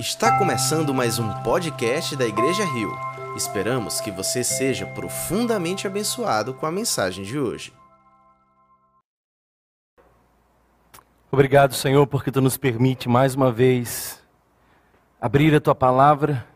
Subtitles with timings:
[0.00, 2.90] Está começando mais um podcast da Igreja Rio.
[3.36, 7.70] Esperamos que você seja profundamente abençoado com a mensagem de hoje.
[11.30, 14.22] Obrigado, Senhor, porque tu nos permite mais uma vez
[15.20, 16.46] abrir a tua palavra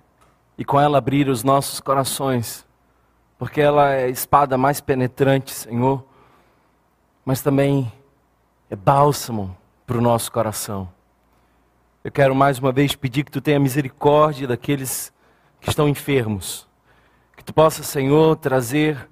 [0.56, 2.66] e com ela abrir os nossos corações,
[3.38, 6.02] porque ela é a espada mais penetrante, Senhor,
[7.26, 7.92] mas também
[8.70, 9.54] é bálsamo
[9.86, 10.93] para o nosso coração.
[12.04, 15.10] Eu quero mais uma vez pedir que tu tenha misericórdia daqueles
[15.58, 16.68] que estão enfermos.
[17.34, 19.08] Que tu possa, Senhor, trazer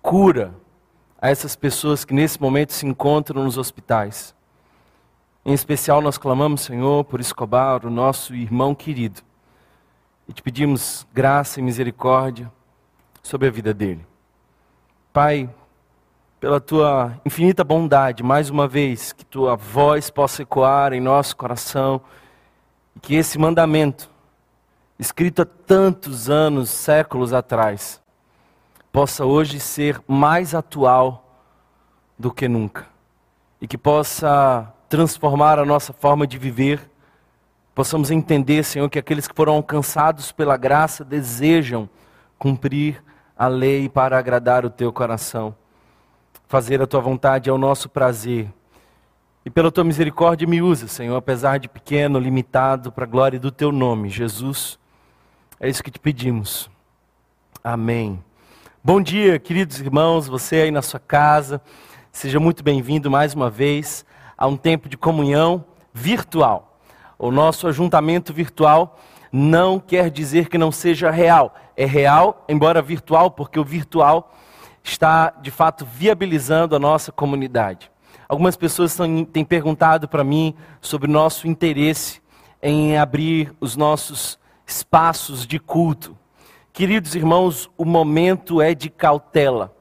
[0.00, 0.54] cura
[1.20, 4.34] a essas pessoas que nesse momento se encontram nos hospitais.
[5.44, 9.20] Em especial, nós clamamos, Senhor, por Escobar, o nosso irmão querido.
[10.26, 12.50] E te pedimos graça e misericórdia
[13.22, 14.06] sobre a vida dele.
[15.12, 15.46] Pai,
[16.40, 22.00] pela tua infinita bondade, mais uma vez, que tua voz possa ecoar em nosso coração
[22.94, 24.10] e que esse mandamento,
[24.98, 28.00] escrito há tantos anos, séculos atrás,
[28.92, 31.24] possa hoje ser mais atual
[32.18, 32.86] do que nunca.
[33.60, 36.90] E que possa transformar a nossa forma de viver.
[37.74, 41.88] Possamos entender, Senhor, que aqueles que foram alcançados pela graça desejam
[42.38, 43.02] cumprir
[43.36, 45.54] a lei para agradar o teu coração.
[46.48, 48.52] Fazer a tua vontade é o nosso prazer
[49.44, 53.50] e pela tua misericórdia me usa, Senhor, apesar de pequeno, limitado, para a glória do
[53.50, 54.78] teu nome, Jesus.
[55.58, 56.70] É isso que te pedimos.
[57.64, 58.22] Amém.
[58.84, 61.60] Bom dia, queridos irmãos, você aí na sua casa.
[62.12, 64.04] Seja muito bem-vindo mais uma vez
[64.36, 66.78] a um tempo de comunhão virtual.
[67.18, 68.98] O nosso ajuntamento virtual
[69.32, 71.54] não quer dizer que não seja real.
[71.76, 74.34] É real, embora virtual, porque o virtual
[74.82, 77.90] está de fato viabilizando a nossa comunidade.
[78.30, 78.96] Algumas pessoas
[79.32, 82.22] têm perguntado para mim sobre nosso interesse
[82.62, 86.16] em abrir os nossos espaços de culto.
[86.72, 89.74] Queridos irmãos, o momento é de cautela.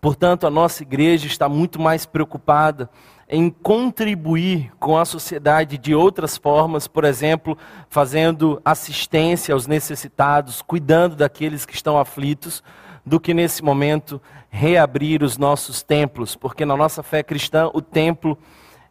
[0.00, 2.88] Portanto, a nossa igreja está muito mais preocupada
[3.28, 7.58] em contribuir com a sociedade de outras formas, por exemplo,
[7.88, 12.62] fazendo assistência aos necessitados, cuidando daqueles que estão aflitos,
[13.08, 14.20] do que nesse momento
[14.50, 18.38] reabrir os nossos templos, porque na nossa fé cristã o templo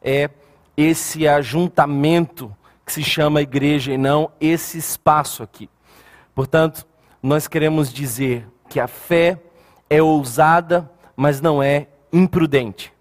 [0.01, 0.29] é
[0.75, 2.55] esse ajuntamento
[2.85, 5.69] que se chama igreja e não esse espaço aqui.
[6.33, 6.85] Portanto,
[7.21, 9.39] nós queremos dizer que a fé
[9.89, 12.93] é ousada, mas não é imprudente.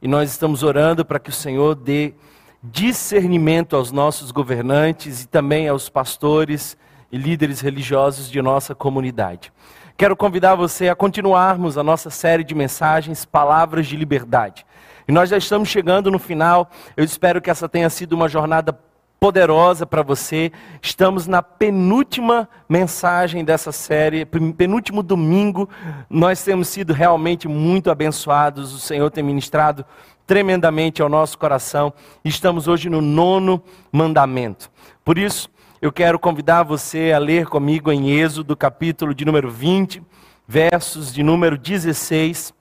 [0.00, 2.14] E nós estamos orando para que o Senhor dê
[2.62, 6.76] discernimento aos nossos governantes e também aos pastores
[7.10, 9.52] e líderes religiosos de nossa comunidade.
[9.98, 14.64] Quero convidar você a continuarmos a nossa série de mensagens Palavras de Liberdade.
[15.08, 16.70] E nós já estamos chegando no final.
[16.96, 18.78] Eu espero que essa tenha sido uma jornada
[19.18, 20.52] poderosa para você.
[20.80, 25.68] Estamos na penúltima mensagem dessa série, penúltimo domingo.
[26.08, 28.72] Nós temos sido realmente muito abençoados.
[28.72, 29.84] O Senhor tem ministrado
[30.24, 31.92] tremendamente ao nosso coração.
[32.24, 33.60] Estamos hoje no nono
[33.90, 34.70] mandamento.
[35.04, 35.50] Por isso,
[35.80, 40.02] eu quero convidar você a ler comigo em Êxodo, capítulo de número 20,
[40.46, 42.52] versos de número 16.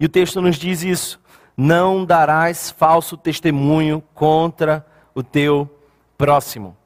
[0.00, 1.20] E o texto nos diz isso:
[1.56, 4.84] Não darás falso testemunho contra
[5.14, 5.72] o teu
[6.16, 6.76] próximo.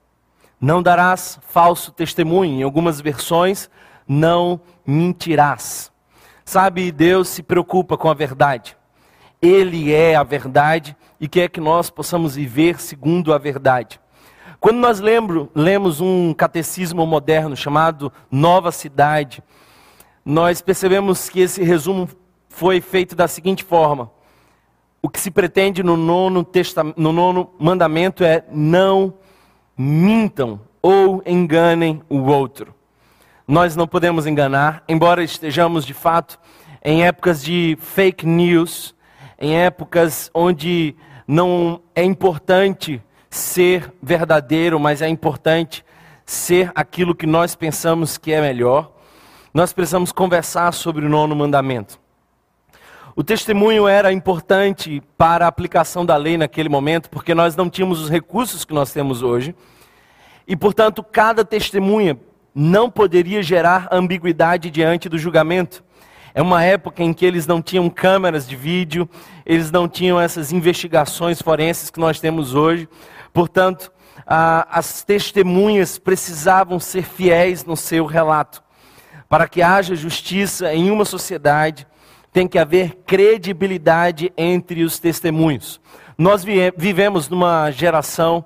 [0.60, 2.60] Não darás falso testemunho.
[2.60, 3.70] Em algumas versões,
[4.06, 5.91] não mentirás.
[6.44, 8.76] Sabe, Deus se preocupa com a verdade.
[9.41, 13.99] Ele é a verdade e quer que nós possamos viver segundo a verdade.
[14.62, 19.42] Quando nós lembro, lemos um catecismo moderno chamado Nova Cidade,
[20.24, 22.08] nós percebemos que esse resumo
[22.48, 24.08] foi feito da seguinte forma:
[25.02, 26.46] o que se pretende no nono,
[26.96, 29.14] no nono mandamento é não
[29.76, 32.72] mintam ou enganem o outro.
[33.48, 36.38] Nós não podemos enganar, embora estejamos de fato
[36.84, 38.94] em épocas de fake news,
[39.40, 40.94] em épocas onde
[41.26, 43.02] não é importante
[43.32, 45.82] ser verdadeiro, mas é importante
[46.26, 48.93] ser aquilo que nós pensamos que é melhor.
[49.55, 51.99] Nós precisamos conversar sobre o nono mandamento.
[53.17, 58.02] O testemunho era importante para a aplicação da lei naquele momento, porque nós não tínhamos
[58.02, 59.55] os recursos que nós temos hoje.
[60.46, 62.19] E, portanto, cada testemunha
[62.55, 65.82] não poderia gerar ambiguidade diante do julgamento.
[66.35, 69.08] É uma época em que eles não tinham câmeras de vídeo,
[69.44, 72.88] eles não tinham essas investigações forenses que nós temos hoje.
[73.32, 73.93] Portanto,
[74.26, 78.62] as testemunhas precisavam ser fiéis no seu relato.
[79.29, 81.87] Para que haja justiça em uma sociedade,
[82.32, 85.81] tem que haver credibilidade entre os testemunhos.
[86.17, 86.44] Nós
[86.76, 88.44] vivemos numa geração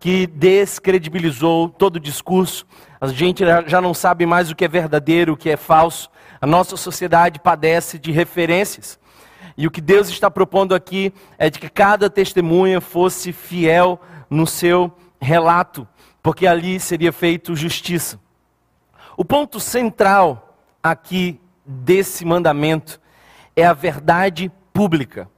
[0.00, 2.64] que descredibilizou todo o discurso.
[3.00, 6.08] A gente já não sabe mais o que é verdadeiro, o que é falso.
[6.40, 8.98] A nossa sociedade padece de referências.
[9.56, 14.46] E o que Deus está propondo aqui é de que cada testemunha fosse fiel no
[14.46, 15.86] seu relato,
[16.22, 18.20] porque ali seria feito justiça.
[19.16, 23.00] O ponto central aqui desse mandamento
[23.56, 25.28] é a verdade pública.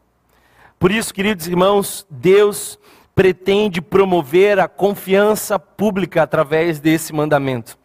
[0.79, 2.79] Por isso, queridos irmãos, Deus
[3.15, 7.79] pretende promover a confiança pública através desse mandamento.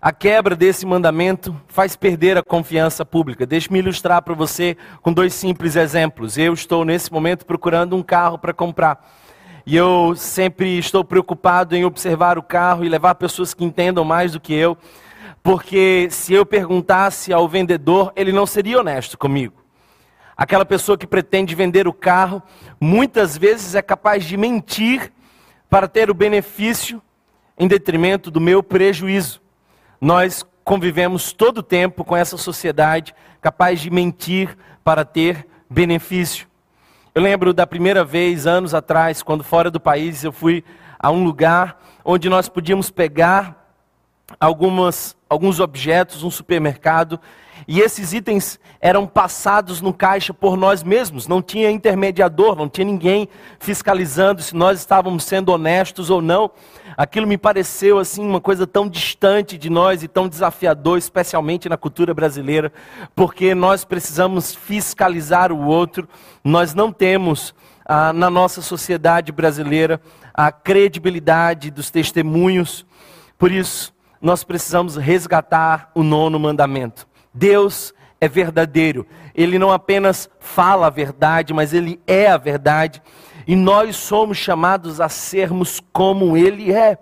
[0.00, 3.46] A quebra desse mandamento faz perder a confiança pública.
[3.46, 6.36] Deixe-me ilustrar para você com dois simples exemplos.
[6.36, 9.04] Eu estou nesse momento procurando um carro para comprar.
[9.68, 14.30] E eu sempre estou preocupado em observar o carro e levar pessoas que entendam mais
[14.30, 14.78] do que eu,
[15.42, 19.60] porque se eu perguntasse ao vendedor, ele não seria honesto comigo.
[20.36, 22.40] Aquela pessoa que pretende vender o carro,
[22.80, 25.12] muitas vezes é capaz de mentir
[25.68, 27.02] para ter o benefício
[27.58, 29.42] em detrimento do meu prejuízo.
[30.00, 36.45] Nós convivemos todo o tempo com essa sociedade capaz de mentir para ter benefício.
[37.16, 40.62] Eu lembro da primeira vez, anos atrás, quando fora do país eu fui
[40.98, 43.72] a um lugar onde nós podíamos pegar
[44.38, 47.18] algumas, alguns objetos, um supermercado,
[47.66, 52.84] e esses itens eram passados no caixa por nós mesmos, não tinha intermediador, não tinha
[52.84, 56.50] ninguém fiscalizando se nós estávamos sendo honestos ou não.
[56.96, 61.76] Aquilo me pareceu assim uma coisa tão distante de nós e tão desafiador, especialmente na
[61.76, 62.72] cultura brasileira,
[63.14, 66.08] porque nós precisamos fiscalizar o outro.
[66.42, 67.54] Nós não temos
[67.84, 70.00] ah, na nossa sociedade brasileira
[70.32, 72.86] a credibilidade dos testemunhos.
[73.38, 77.06] Por isso, nós precisamos resgatar o nono mandamento.
[77.32, 79.06] Deus é verdadeiro.
[79.34, 83.02] Ele não apenas fala a verdade, mas ele é a verdade.
[83.46, 86.98] E nós somos chamados a sermos como ele é.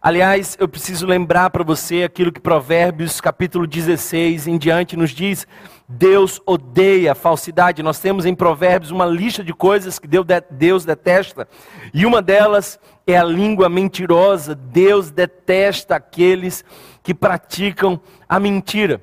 [0.00, 5.46] Aliás, eu preciso lembrar para você aquilo que Provérbios capítulo 16 em diante nos diz.
[5.88, 7.84] Deus odeia a falsidade.
[7.84, 10.08] Nós temos em Provérbios uma lista de coisas que
[10.50, 11.46] Deus detesta.
[11.94, 14.56] E uma delas é a língua mentirosa.
[14.56, 16.64] Deus detesta aqueles
[17.02, 19.00] que praticam a mentira.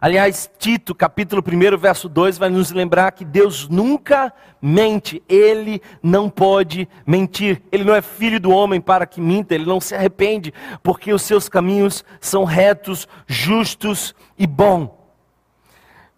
[0.00, 6.30] Aliás, Tito, capítulo 1, verso 2, vai nos lembrar que Deus nunca mente, ele não
[6.30, 7.60] pode mentir.
[7.72, 10.54] Ele não é filho do homem para que minta, ele não se arrepende,
[10.84, 14.90] porque os seus caminhos são retos, justos e bons.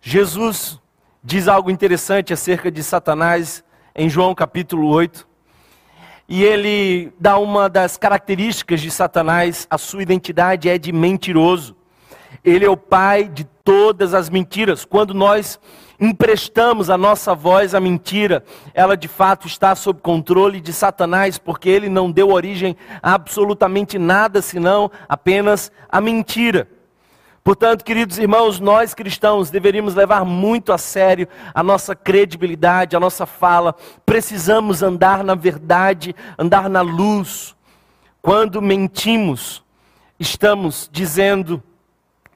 [0.03, 0.79] Jesus
[1.25, 5.27] diz algo interessante acerca de Satanás em João capítulo 8.
[6.29, 11.80] E ele dá uma das características de Satanás, a sua identidade é de mentiroso.
[12.45, 14.85] Ele é o pai de todas as mentiras.
[14.85, 15.61] Quando nós
[16.01, 18.43] emprestamos a nossa voz à mentira,
[18.73, 23.99] ela de fato está sob controle de Satanás, porque ele não deu origem a absolutamente
[23.99, 26.67] nada senão apenas a mentira.
[27.43, 33.25] Portanto, queridos irmãos, nós cristãos deveríamos levar muito a sério a nossa credibilidade, a nossa
[33.25, 33.75] fala.
[34.05, 37.57] Precisamos andar na verdade, andar na luz.
[38.23, 39.63] Quando mentimos,
[40.19, 41.63] estamos dizendo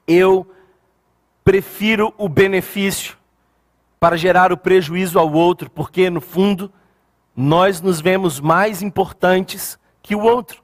[0.07, 0.49] eu
[1.43, 3.17] prefiro o benefício
[3.99, 6.71] para gerar o prejuízo ao outro, porque no fundo
[7.35, 10.63] nós nos vemos mais importantes que o outro.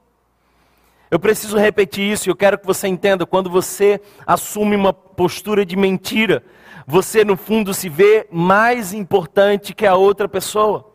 [1.10, 5.76] Eu preciso repetir isso, eu quero que você entenda, quando você assume uma postura de
[5.76, 6.42] mentira,
[6.86, 10.90] você no fundo se vê mais importante que a outra pessoa.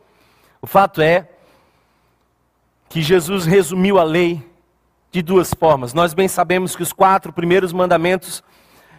[0.61, 1.29] O fato é
[2.89, 4.46] que Jesus resumiu a lei
[5.17, 5.95] de duas formas.
[5.95, 8.43] Nós bem sabemos que os quatro primeiros mandamentos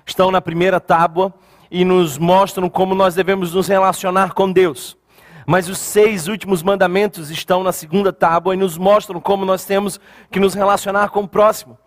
[0.05, 1.33] estão na primeira tábua
[1.71, 4.99] e nos mostram como nós devemos nos relacionar com Deus.
[5.47, 10.01] Mas os seis últimos mandamentos estão na segunda tábua e nos mostram como nós temos
[10.29, 11.79] que nos relacionar com o próximo.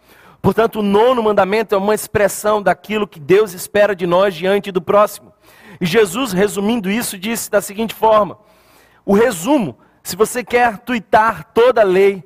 [0.41, 4.81] Portanto, o nono mandamento é uma expressão daquilo que Deus espera de nós diante do
[4.81, 5.33] próximo.
[5.81, 8.37] E Jesus, resumindo isso, disse da seguinte forma:
[9.05, 12.23] o resumo, se você quer tuitar toda a lei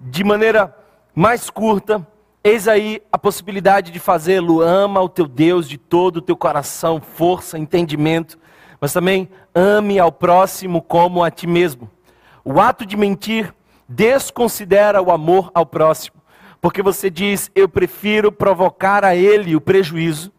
[0.00, 0.74] de maneira
[1.14, 2.06] mais curta,
[2.42, 4.60] eis aí a possibilidade de fazê-lo.
[4.60, 8.38] Ama o teu Deus de todo o teu coração, força, entendimento,
[8.80, 11.88] mas também ame ao próximo como a ti mesmo.
[12.44, 13.54] O ato de mentir
[13.88, 16.16] desconsidera o amor ao próximo,
[16.60, 20.32] porque você diz: Eu prefiro provocar a ele o prejuízo,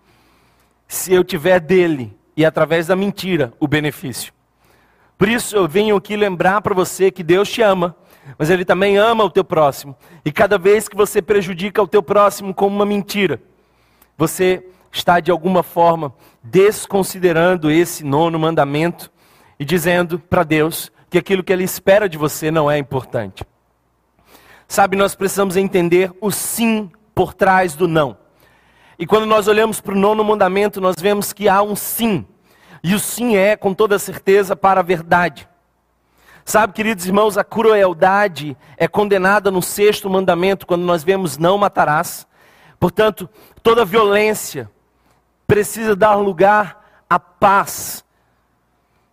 [0.87, 4.33] se eu tiver dele e através da mentira o benefício.
[5.17, 7.95] Por isso eu venho aqui lembrar para você que Deus te ama
[8.37, 9.95] mas ele também ama o teu próximo.
[10.23, 13.41] E cada vez que você prejudica o teu próximo com uma mentira,
[14.17, 16.13] você está de alguma forma
[16.43, 19.11] desconsiderando esse nono mandamento
[19.59, 23.43] e dizendo para Deus que aquilo que ele espera de você não é importante.
[24.67, 28.17] Sabe, nós precisamos entender o sim por trás do não.
[28.97, 32.25] E quando nós olhamos para o nono mandamento, nós vemos que há um sim.
[32.83, 35.47] E o sim é, com toda certeza, para a verdade.
[36.47, 42.27] Sabe, queridos irmãos, a crueldade é condenada no sexto mandamento, quando nós vemos não matarás.
[42.79, 43.27] Portanto,
[43.63, 44.69] toda violência
[45.47, 48.05] precisa dar lugar à paz.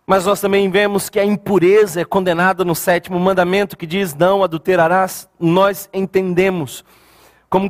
[0.05, 4.43] Mas nós também vemos que a impureza é condenada no sétimo mandamento, que diz não
[4.43, 5.27] adulterarás.
[5.39, 6.85] Nós entendemos
[7.49, 7.67] como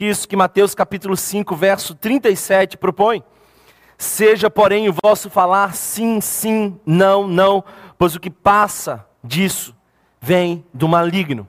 [0.00, 3.22] cristãos isso que Mateus capítulo 5, verso 37 propõe.
[3.98, 7.62] Seja, porém, o vosso falar sim, sim, não, não,
[7.98, 9.76] pois o que passa disso
[10.18, 11.46] vem do maligno.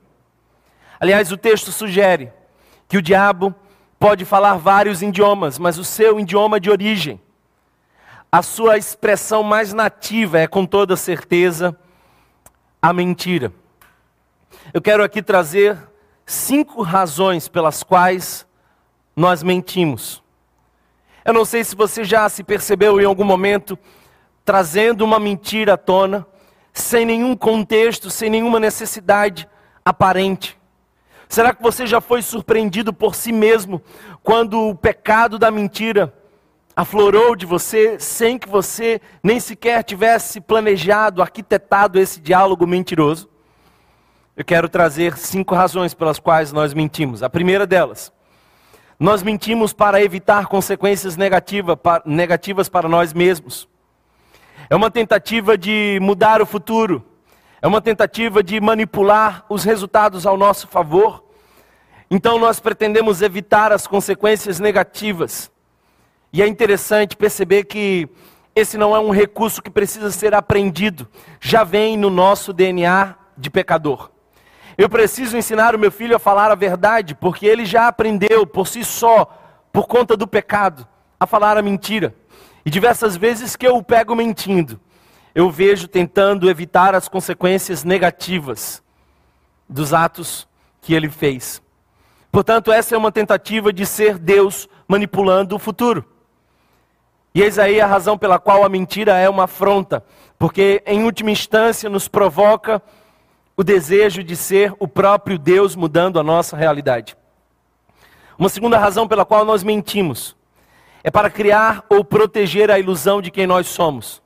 [1.00, 2.30] Aliás, o texto sugere
[2.86, 3.54] que o diabo
[3.98, 7.18] pode falar vários idiomas, mas o seu idioma de origem,
[8.30, 11.76] a sua expressão mais nativa é com toda certeza
[12.82, 13.50] a mentira.
[14.74, 15.78] Eu quero aqui trazer
[16.26, 18.46] cinco razões pelas quais
[19.14, 20.22] nós mentimos.
[21.24, 23.78] Eu não sei se você já se percebeu em algum momento
[24.44, 26.26] trazendo uma mentira à tona,
[26.72, 29.48] sem nenhum contexto, sem nenhuma necessidade
[29.84, 30.58] aparente.
[31.28, 33.80] Será que você já foi surpreendido por si mesmo
[34.22, 36.12] quando o pecado da mentira
[36.74, 43.31] aflorou de você sem que você nem sequer tivesse planejado, arquitetado esse diálogo mentiroso?
[44.34, 47.22] Eu quero trazer cinco razões pelas quais nós mentimos.
[47.22, 48.10] A primeira delas,
[48.98, 53.68] nós mentimos para evitar consequências negativa, negativas para nós mesmos.
[54.70, 57.04] É uma tentativa de mudar o futuro.
[57.60, 61.22] É uma tentativa de manipular os resultados ao nosso favor.
[62.10, 65.50] Então nós pretendemos evitar as consequências negativas.
[66.32, 68.08] E é interessante perceber que
[68.56, 71.06] esse não é um recurso que precisa ser aprendido,
[71.38, 74.11] já vem no nosso DNA de pecador.
[74.76, 78.66] Eu preciso ensinar o meu filho a falar a verdade, porque ele já aprendeu por
[78.66, 79.26] si só,
[79.72, 80.86] por conta do pecado,
[81.18, 82.14] a falar a mentira.
[82.64, 84.80] E diversas vezes que eu o pego mentindo,
[85.34, 88.82] eu vejo tentando evitar as consequências negativas
[89.68, 90.48] dos atos
[90.80, 91.62] que ele fez.
[92.30, 96.04] Portanto, essa é uma tentativa de ser Deus manipulando o futuro.
[97.34, 100.04] E eis aí a razão pela qual a mentira é uma afronta,
[100.38, 102.82] porque em última instância nos provoca
[103.56, 107.16] o desejo de ser o próprio Deus mudando a nossa realidade.
[108.38, 110.36] Uma segunda razão pela qual nós mentimos
[111.04, 114.22] é para criar ou proteger a ilusão de quem nós somos.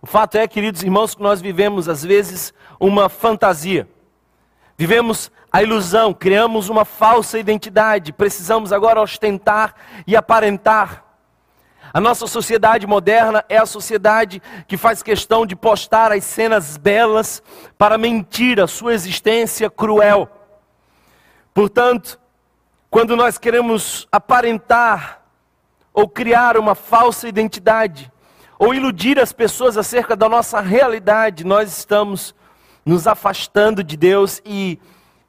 [0.00, 3.88] O fato é, queridos irmãos, que nós vivemos às vezes uma fantasia.
[4.76, 9.74] Vivemos a ilusão, criamos uma falsa identidade, precisamos agora ostentar
[10.06, 11.04] e aparentar.
[11.94, 17.42] A nossa sociedade moderna é a sociedade que faz questão de postar as cenas belas
[17.76, 20.26] para mentir a sua existência cruel.
[21.52, 22.18] Portanto,
[22.88, 25.22] quando nós queremos aparentar
[25.92, 28.10] ou criar uma falsa identidade,
[28.58, 32.34] ou iludir as pessoas acerca da nossa realidade, nós estamos
[32.86, 34.78] nos afastando de Deus e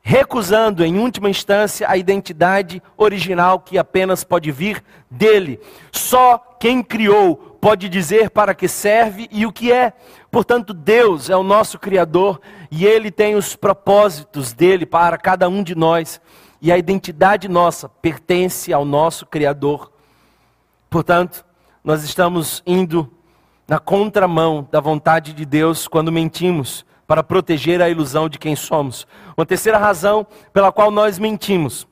[0.05, 5.61] recusando, em última instância, a identidade original que apenas pode vir dele.
[5.93, 9.93] Só quem criou pode dizer para que serve e o que é.
[10.29, 15.63] Portanto, Deus é o nosso Criador e Ele tem os propósitos dele para cada um
[15.63, 16.19] de nós.
[16.61, 19.89] E a identidade nossa pertence ao nosso Criador.
[20.89, 21.45] Portanto,
[21.81, 23.09] nós estamos indo
[23.65, 29.05] na contramão da vontade de Deus quando mentimos para proteger a ilusão de quem somos.
[29.37, 31.87] Uma terceira razão pela qual nós mentimos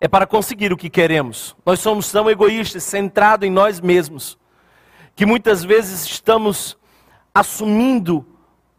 [0.00, 1.56] é para conseguir o que queremos.
[1.64, 4.38] Nós somos tão egoístas, centrados em nós mesmos,
[5.14, 6.78] que muitas vezes estamos
[7.34, 8.24] assumindo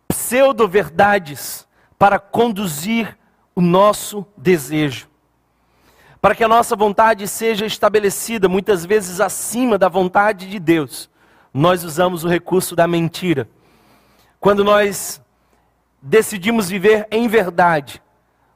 [0.07, 1.67] pseudo-verdades
[1.97, 3.17] para conduzir
[3.53, 5.07] o nosso desejo.
[6.21, 11.09] Para que a nossa vontade seja estabelecida, muitas vezes acima da vontade de Deus,
[11.53, 13.47] nós usamos o recurso da mentira
[14.39, 15.21] quando nós
[16.01, 18.01] decidimos viver em verdade,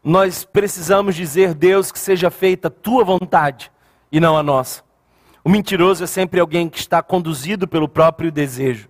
[0.04, 3.72] nós precisamos dizer, Deus, que seja feita a tua vontade
[4.12, 4.84] e não a nossa.
[5.44, 8.90] O mentiroso é sempre alguém que está conduzido pelo próprio desejo.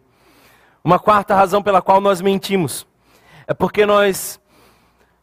[0.83, 2.85] Uma quarta razão pela qual nós mentimos
[3.47, 4.39] é porque nós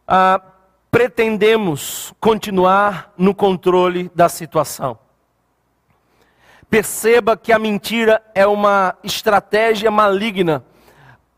[0.07, 0.41] ah,
[0.89, 4.99] pretendemos continuar no controle da situação.
[6.69, 10.63] Perceba que a mentira é uma estratégia maligna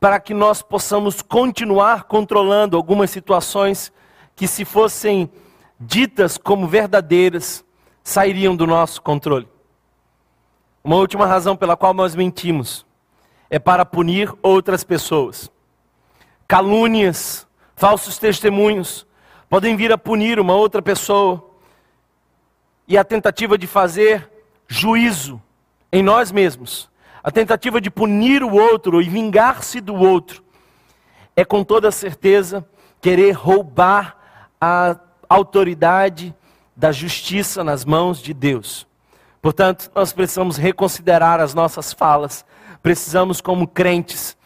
[0.03, 3.89] para que nós possamos continuar controlando algumas situações
[4.35, 5.31] que, se fossem
[5.79, 7.63] ditas como verdadeiras,
[8.03, 9.47] sairiam do nosso controle.
[10.83, 12.85] Uma última razão pela qual nós mentimos
[13.49, 15.49] é para punir outras pessoas.
[16.49, 19.07] Calúnias, falsos testemunhos
[19.49, 21.49] podem vir a punir uma outra pessoa.
[22.89, 24.29] E a tentativa de fazer
[24.67, 25.41] juízo
[25.93, 26.91] em nós mesmos,
[27.23, 30.43] a tentativa de punir o outro e vingar-se do outro,
[31.35, 32.67] é com toda certeza
[32.99, 34.17] querer roubar
[34.59, 34.99] a
[35.29, 36.35] autoridade
[36.75, 38.85] da justiça nas mãos de Deus.
[39.41, 42.45] Portanto, nós precisamos reconsiderar as nossas falas,
[42.81, 44.37] precisamos, como crentes,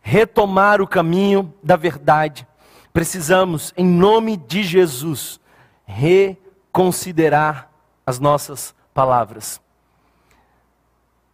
[0.00, 2.46] retomar o caminho da verdade.
[2.92, 5.40] Precisamos, em nome de Jesus,
[5.84, 7.70] reconsiderar
[8.06, 9.63] as nossas palavras.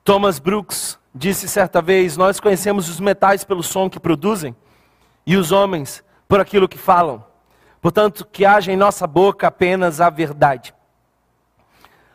[0.05, 4.55] Thomas Brooks disse certa vez: Nós conhecemos os metais pelo som que produzem
[5.27, 7.25] e os homens por aquilo que falam.
[7.81, 10.75] Portanto, que haja em nossa boca apenas a verdade.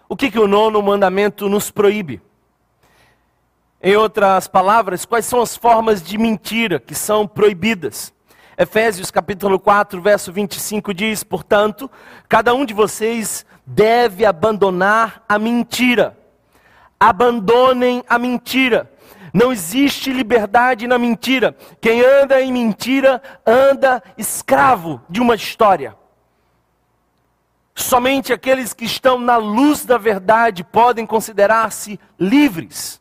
[0.07, 2.21] O que, que o nono mandamento nos proíbe?
[3.81, 8.13] Em outras palavras, quais são as formas de mentira que são proibidas?
[8.57, 11.89] Efésios capítulo 4, verso 25 diz: Portanto,
[12.29, 16.14] cada um de vocês deve abandonar a mentira.
[17.05, 18.91] Abandonem a mentira.
[19.31, 21.55] Não existe liberdade na mentira.
[21.79, 25.95] Quem anda em mentira anda escravo de uma história.
[27.75, 32.99] Somente aqueles que estão na luz da verdade podem considerar-se livres.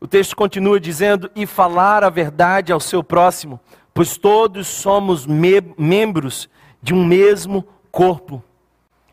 [0.00, 3.60] O texto continua dizendo: e falar a verdade ao seu próximo,
[3.92, 6.48] pois todos somos me membros
[6.80, 8.42] de um mesmo corpo.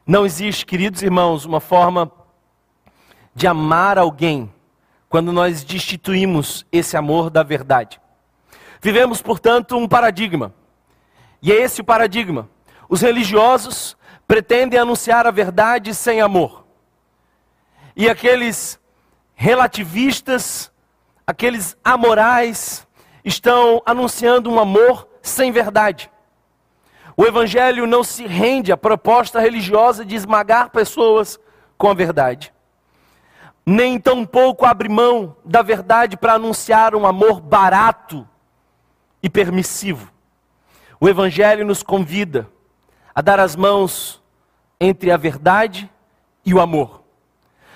[0.05, 2.09] Não existe, queridos irmãos, uma forma
[3.37, 4.51] de amar alguém
[5.07, 8.01] quando nós destituímos esse amor da verdade.
[8.81, 10.51] Vivemos, portanto, um paradigma.
[11.39, 12.49] E é esse o paradigma.
[12.89, 13.95] Os religiosos
[14.27, 16.65] pretendem anunciar a verdade sem amor.
[17.95, 18.79] E aqueles
[19.35, 20.71] relativistas,
[21.27, 22.87] aqueles amorais,
[23.23, 26.09] estão anunciando um amor sem verdade.
[27.15, 31.39] O Evangelho não se rende à proposta religiosa de esmagar pessoas
[31.77, 32.51] com a verdade.
[33.69, 38.25] Nem tampouco abre mão da verdade para anunciar um amor barato
[39.21, 40.09] e permissivo.
[41.01, 42.49] O Evangelho nos convida
[43.13, 44.23] a dar as mãos
[44.79, 45.91] entre a verdade
[46.45, 47.03] e o amor.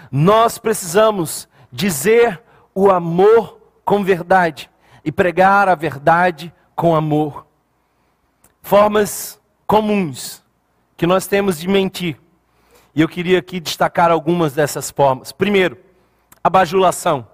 [0.10, 2.42] Nós precisamos dizer
[2.74, 4.72] o amor com verdade
[5.04, 7.46] e pregar a verdade com amor.
[8.62, 10.42] Formas comuns
[10.96, 12.18] que nós temos de mentir.
[12.94, 15.32] E eu queria aqui destacar algumas dessas formas.
[15.32, 15.78] Primeiro,
[16.44, 17.28] a bajulação.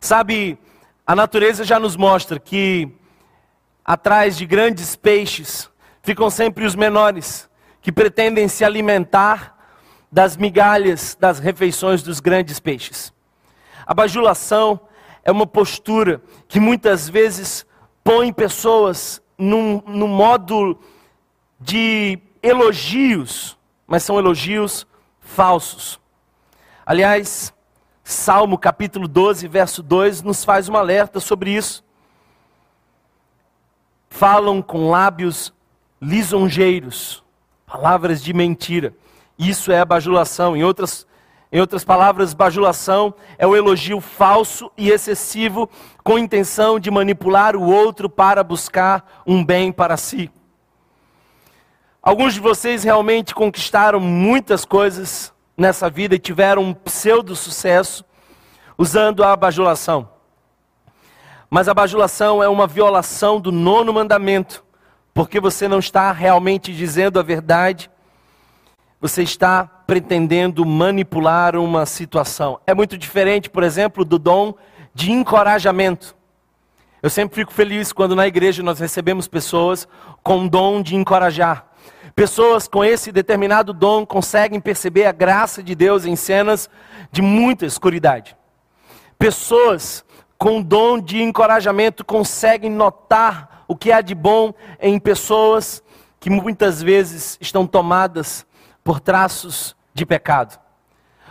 [0.00, 0.58] Sabe,
[1.06, 2.88] a natureza já nos mostra que
[3.84, 5.70] atrás de grandes peixes
[6.02, 7.48] ficam sempre os menores,
[7.80, 9.56] que pretendem se alimentar
[10.10, 13.12] das migalhas das refeições dos grandes peixes.
[13.86, 14.80] A bajulação
[15.24, 17.66] é uma postura que muitas vezes
[18.04, 20.78] põe pessoas num, num modo
[21.60, 24.86] de elogios, mas são elogios
[25.20, 26.00] falsos.
[26.84, 27.52] Aliás,
[28.10, 31.84] Salmo capítulo 12, verso 2 nos faz um alerta sobre isso.
[34.08, 35.52] Falam com lábios
[36.00, 37.22] lisonjeiros,
[37.66, 38.94] palavras de mentira.
[39.38, 40.56] Isso é a bajulação.
[40.56, 41.06] Em outras,
[41.52, 45.68] em outras palavras, bajulação é o elogio falso e excessivo
[46.02, 50.30] com intenção de manipular o outro para buscar um bem para si.
[52.02, 58.04] Alguns de vocês realmente conquistaram muitas coisas nessa vida e tiveram um pseudo sucesso
[58.78, 60.08] usando a bajulação.
[61.50, 64.64] Mas a bajulação é uma violação do nono mandamento
[65.18, 67.90] porque você não está realmente dizendo a verdade,
[69.00, 72.60] você está pretendendo manipular uma situação.
[72.64, 74.54] É muito diferente, por exemplo, do dom
[74.94, 76.14] de encorajamento.
[77.02, 79.88] Eu sempre fico feliz quando na igreja nós recebemos pessoas
[80.22, 81.67] com o dom de encorajar.
[82.18, 86.68] Pessoas com esse determinado dom conseguem perceber a graça de Deus em cenas
[87.12, 88.36] de muita escuridade.
[89.16, 90.04] Pessoas
[90.36, 95.80] com dom de encorajamento conseguem notar o que há de bom em pessoas
[96.18, 98.44] que muitas vezes estão tomadas
[98.82, 100.58] por traços de pecado.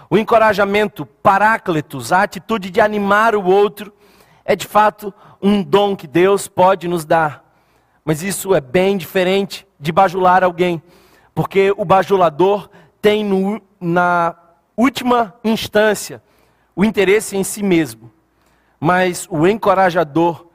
[0.10, 3.92] O encorajamento, paráclitos, a atitude de animar o outro,
[4.46, 7.44] é de fato um dom que Deus pode nos dar.
[8.06, 10.82] Mas isso é bem diferente de bajular alguém,
[11.34, 12.70] porque o bajulador
[13.02, 14.36] tem no, na
[14.76, 16.22] última instância
[16.76, 18.12] o interesse em si mesmo,
[18.80, 20.48] mas o encorajador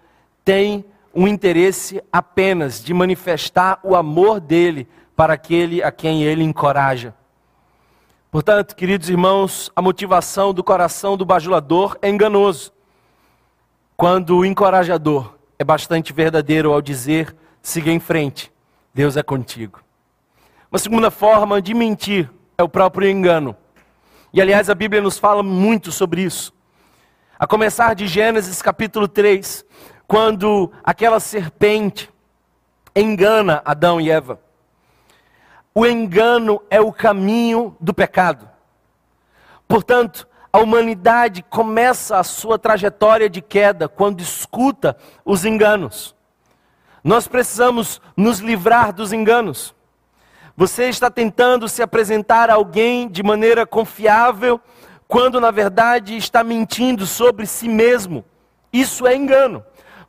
[0.45, 7.15] tem um interesse apenas de manifestar o amor dele para aquele a quem ele encoraja.
[8.31, 12.73] Portanto, queridos irmãos, a motivação do coração do bajulador é enganoso,
[13.97, 18.51] quando o encorajador é bastante verdadeiro ao dizer: siga em frente,
[18.95, 19.81] Deus é contigo.
[20.71, 23.57] Uma segunda forma de mentir é o próprio engano.
[24.33, 26.53] E aliás, a Bíblia nos fala muito sobre isso.
[27.39, 29.65] A começar de Gênesis capítulo 3,
[30.07, 32.11] quando aquela serpente
[32.95, 34.39] engana Adão e Eva.
[35.75, 38.49] O engano é o caminho do pecado.
[39.67, 46.15] Portanto, a humanidade começa a sua trajetória de queda quando escuta os enganos.
[47.03, 49.75] Nós precisamos nos livrar dos enganos.
[50.57, 54.61] Você está tentando se apresentar a alguém de maneira confiável,
[55.09, 58.25] quando na verdade está mentindo sobre si mesmo.
[58.73, 59.65] Isso é engano.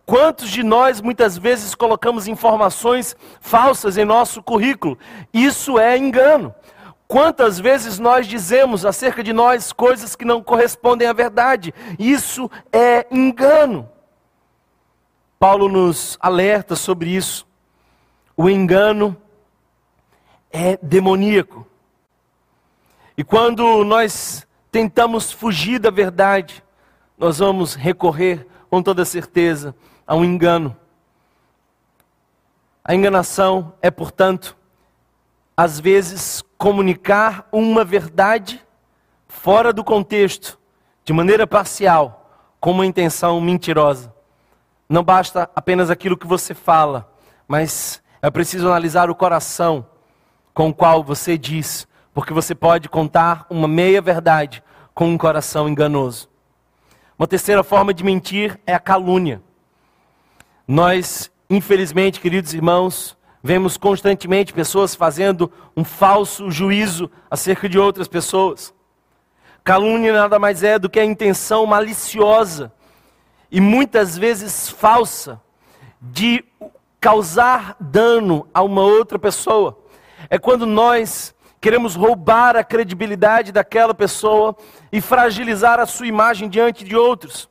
[0.05, 4.97] Quantos de nós muitas vezes colocamos informações falsas em nosso currículo?
[5.33, 6.53] Isso é engano.
[7.07, 11.73] Quantas vezes nós dizemos acerca de nós coisas que não correspondem à verdade?
[11.97, 13.89] Isso é engano.
[15.43, 17.45] Paulo nos alerta sobre isso.
[18.37, 19.13] O engano
[20.49, 21.67] é demoníaco.
[23.17, 26.63] E quando nós tentamos fugir da verdade,
[27.17, 29.75] nós vamos recorrer com toda certeza
[30.07, 30.77] a um engano.
[32.81, 34.55] A enganação é, portanto,
[35.57, 38.65] às vezes comunicar uma verdade
[39.27, 40.57] fora do contexto,
[41.03, 44.12] de maneira parcial, com uma intenção mentirosa.
[44.93, 47.11] Não basta apenas aquilo que você fala,
[47.47, 49.87] mas é preciso analisar o coração
[50.53, 54.61] com o qual você diz, porque você pode contar uma meia verdade
[54.93, 56.29] com um coração enganoso.
[57.17, 59.41] Uma terceira forma de mentir é a calúnia.
[60.67, 68.71] Nós, infelizmente, queridos irmãos, vemos constantemente pessoas fazendo um falso juízo acerca de outras pessoas.
[69.63, 72.71] Calúnia nada mais é do que a intenção maliciosa
[73.53, 75.41] e muitas vezes falsa
[76.01, 76.43] de
[76.99, 79.79] causar dano a uma outra pessoa.
[80.29, 84.53] É quando nós queremos roubar a credibilidade daquela pessoa
[84.91, 87.49] e fragilizar a sua imagem diante de outros.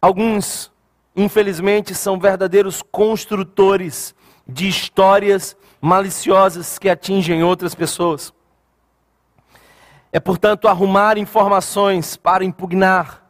[0.00, 0.70] Alguns
[1.14, 4.14] infelizmente, são verdadeiros construtores
[4.46, 8.32] de histórias maliciosas que atingem outras pessoas.
[10.12, 13.22] É, portanto, arrumar informações para impugnar,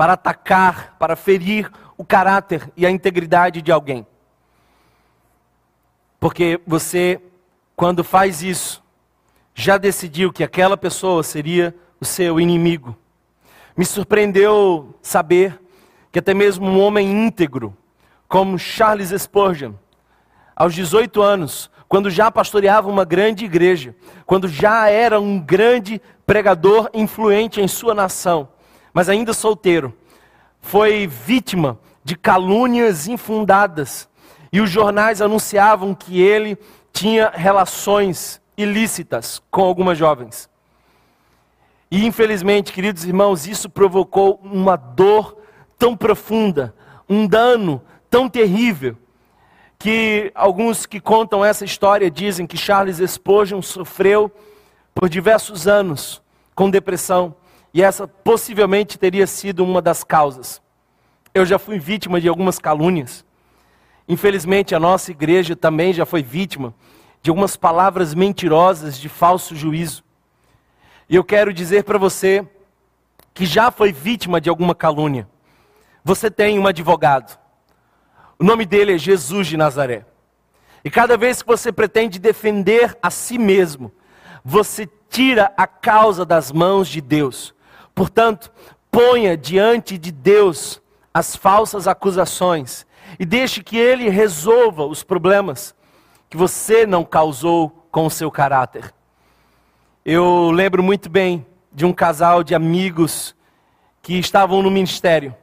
[0.00, 4.06] para atacar, para ferir o caráter e a integridade de alguém.
[6.18, 7.20] Porque você,
[7.76, 8.82] quando faz isso,
[9.54, 12.96] já decidiu que aquela pessoa seria o seu inimigo.
[13.76, 15.60] Me surpreendeu saber
[16.10, 17.76] que até mesmo um homem íntegro,
[18.26, 19.74] como Charles Spurgeon,
[20.56, 26.88] aos 18 anos, quando já pastoreava uma grande igreja, quando já era um grande pregador
[26.94, 28.48] influente em sua nação,
[28.92, 29.94] mas ainda solteiro,
[30.60, 34.08] foi vítima de calúnias infundadas.
[34.52, 36.58] E os jornais anunciavam que ele
[36.92, 40.50] tinha relações ilícitas com algumas jovens.
[41.90, 45.36] E infelizmente, queridos irmãos, isso provocou uma dor
[45.78, 46.74] tão profunda,
[47.08, 48.96] um dano tão terrível,
[49.78, 54.30] que alguns que contam essa história dizem que Charles Spurgeon sofreu
[54.94, 56.22] por diversos anos
[56.54, 57.34] com depressão,
[57.72, 60.60] e essa possivelmente teria sido uma das causas.
[61.32, 63.24] Eu já fui vítima de algumas calúnias.
[64.08, 66.74] Infelizmente, a nossa igreja também já foi vítima
[67.22, 70.02] de algumas palavras mentirosas de falso juízo.
[71.08, 72.46] E eu quero dizer para você
[73.32, 75.28] que já foi vítima de alguma calúnia.
[76.04, 77.38] Você tem um advogado.
[78.38, 80.04] O nome dele é Jesus de Nazaré.
[80.84, 83.92] E cada vez que você pretende defender a si mesmo,
[84.44, 87.54] você tira a causa das mãos de Deus.
[88.00, 88.50] Portanto,
[88.90, 90.80] ponha diante de Deus
[91.12, 92.86] as falsas acusações
[93.18, 95.74] e deixe que ele resolva os problemas
[96.30, 98.90] que você não causou com o seu caráter.
[100.02, 103.36] Eu lembro muito bem de um casal de amigos
[104.00, 105.36] que estavam no ministério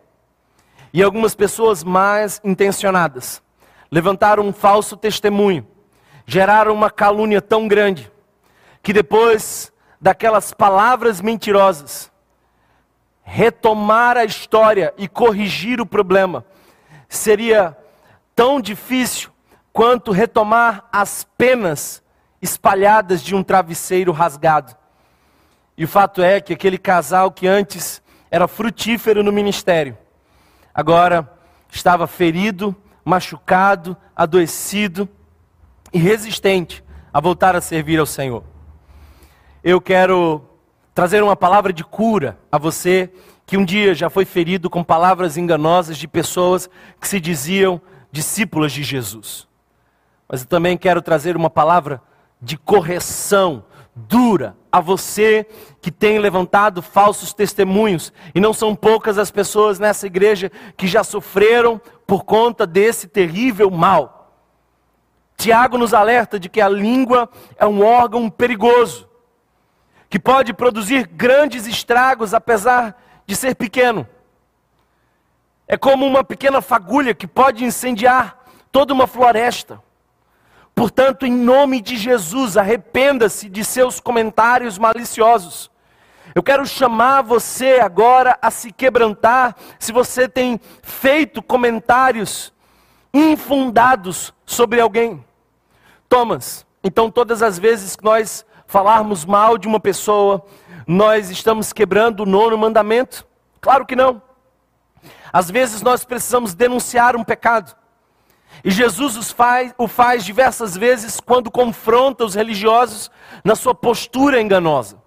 [0.92, 3.40] e algumas pessoas mais intencionadas
[3.92, 5.64] levantaram um falso testemunho,
[6.26, 8.12] geraram uma calúnia tão grande
[8.82, 12.12] que depois daquelas palavras mentirosas,
[13.30, 16.46] retomar a história e corrigir o problema
[17.10, 17.78] seria
[18.34, 19.30] tão difícil
[19.74, 22.02] quanto retomar as penas
[22.42, 24.74] espalhadas de um travesseiro rasgado.
[25.78, 29.98] E o fato é que aquele casal que antes era frutífero no ministério,
[30.74, 31.30] agora
[31.70, 35.08] estava ferido, machucado, adoecido
[35.92, 36.82] e resistente
[37.14, 38.44] a voltar a servir ao Senhor.
[39.62, 40.47] Eu quero
[40.98, 43.12] trazer uma palavra de cura a você
[43.46, 46.68] que um dia já foi ferido com palavras enganosas de pessoas
[47.00, 47.80] que se diziam
[48.12, 49.48] discípulas de Jesus.
[50.28, 52.02] Mas eu também quero trazer uma palavra
[52.42, 55.46] de correção dura a você
[55.84, 61.04] que tem levantado falsos testemunhos, e não são poucas as pessoas nessa igreja que já
[61.04, 64.34] sofreram por conta desse terrível mal.
[65.38, 69.07] Tiago nos alerta de que a língua é um órgão perigoso,
[70.10, 74.08] que pode produzir grandes estragos apesar de ser pequeno.
[75.68, 78.38] É como uma pequena fagulha que pode incendiar
[78.72, 79.82] toda uma floresta.
[80.74, 85.70] Portanto, em nome de Jesus, arrependa-se de seus comentários maliciosos.
[86.36, 92.54] Eu quero chamar você agora a se quebrantar se você tem feito comentários
[93.14, 95.26] infundados sobre alguém.
[96.08, 100.46] Thomas, então todas as vezes que nós falarmos mal de uma pessoa,
[100.86, 103.26] nós estamos quebrando o nono mandamento?
[103.60, 104.22] Claro que não.
[105.32, 107.76] Às vezes nós precisamos denunciar um pecado.
[108.64, 113.10] E Jesus faz, o faz diversas vezes quando confronta os religiosos
[113.44, 114.98] na sua postura enganosa.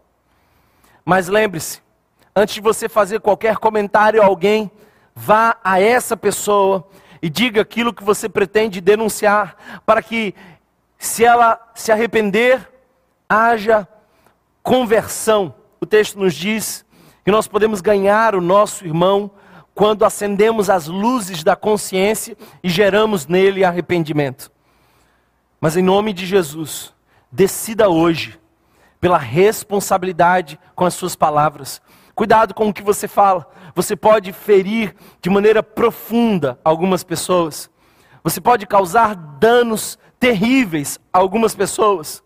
[1.04, 1.82] Mas lembre-se,
[2.34, 4.70] antes de você fazer qualquer comentário a alguém,
[5.14, 6.88] vá a essa pessoa
[7.20, 10.34] e diga aquilo que você pretende denunciar, para que,
[10.96, 12.69] se ela se arrepender,
[13.30, 13.86] haja
[14.60, 15.54] conversão.
[15.80, 16.84] O texto nos diz
[17.24, 19.30] que nós podemos ganhar o nosso irmão
[19.72, 24.50] quando acendemos as luzes da consciência e geramos nele arrependimento.
[25.60, 26.92] Mas em nome de Jesus,
[27.30, 28.38] decida hoje
[29.00, 31.80] pela responsabilidade com as suas palavras.
[32.14, 33.48] Cuidado com o que você fala.
[33.74, 37.70] Você pode ferir de maneira profunda algumas pessoas.
[38.24, 42.22] Você pode causar danos terríveis a algumas pessoas.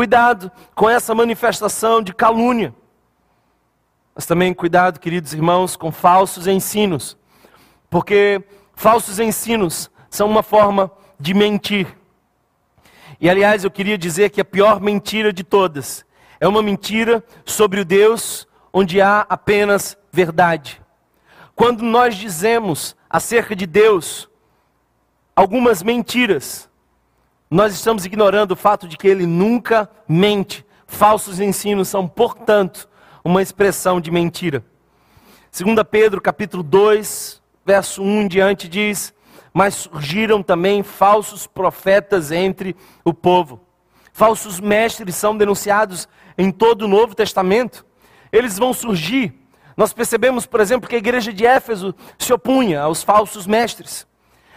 [0.00, 2.74] Cuidado com essa manifestação de calúnia.
[4.14, 7.18] Mas também cuidado, queridos irmãos, com falsos ensinos,
[7.90, 8.42] porque
[8.74, 11.86] falsos ensinos são uma forma de mentir.
[13.20, 16.02] E aliás, eu queria dizer que a pior mentira de todas
[16.40, 20.80] é uma mentira sobre o Deus onde há apenas verdade.
[21.54, 24.30] Quando nós dizemos acerca de Deus
[25.36, 26.69] algumas mentiras,
[27.50, 30.64] nós estamos ignorando o fato de que ele nunca mente.
[30.86, 32.88] Falsos ensinos são, portanto,
[33.24, 34.64] uma expressão de mentira.
[35.52, 39.12] 2 Pedro capítulo 2, verso 1 em diante diz:
[39.52, 43.60] Mas surgiram também falsos profetas entre o povo.
[44.12, 46.08] Falsos mestres são denunciados
[46.38, 47.84] em todo o Novo Testamento.
[48.30, 49.34] Eles vão surgir.
[49.76, 54.06] Nós percebemos, por exemplo, que a igreja de Éfeso se opunha aos falsos mestres.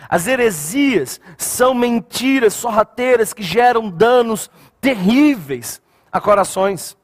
[0.09, 6.97] As heresias são mentiras sorrateiras que geram danos terríveis a corações.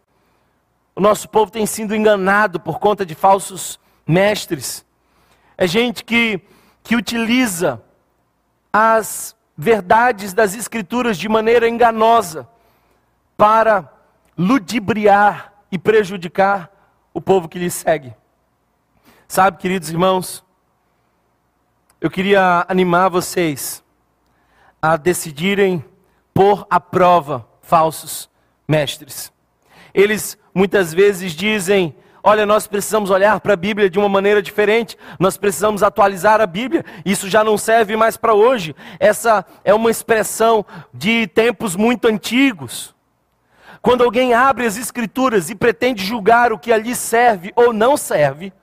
[0.95, 4.85] O nosso povo tem sido enganado por conta de falsos mestres.
[5.57, 6.41] É gente que,
[6.83, 7.81] que utiliza
[8.71, 12.47] as verdades das Escrituras de maneira enganosa
[13.35, 13.91] para
[14.37, 16.71] ludibriar e prejudicar
[17.13, 18.13] o povo que lhe segue.
[19.27, 20.43] Sabe, queridos irmãos,
[22.01, 23.83] eu queria animar vocês
[24.81, 25.83] a decidirem
[26.33, 28.29] pôr à prova falsos
[28.67, 29.31] mestres.
[29.93, 34.97] Eles muitas vezes dizem: Olha, nós precisamos olhar para a Bíblia de uma maneira diferente,
[35.19, 38.73] nós precisamos atualizar a Bíblia, isso já não serve mais para hoje.
[38.97, 42.95] Essa é uma expressão de tempos muito antigos.
[43.81, 48.53] Quando alguém abre as Escrituras e pretende julgar o que ali serve ou não serve,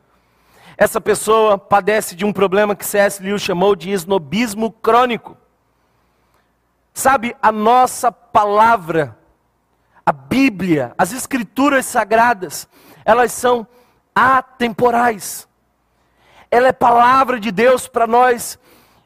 [0.76, 3.22] essa pessoa padece de um problema que C.S.
[3.22, 5.36] Lewis chamou de esnobismo crônico.
[6.92, 9.16] Sabe, a nossa palavra
[10.08, 12.68] a Bíblia, as Escrituras sagradas,
[13.04, 13.66] elas são
[14.14, 15.48] atemporais.
[16.48, 18.56] Ela é palavra de Deus para nós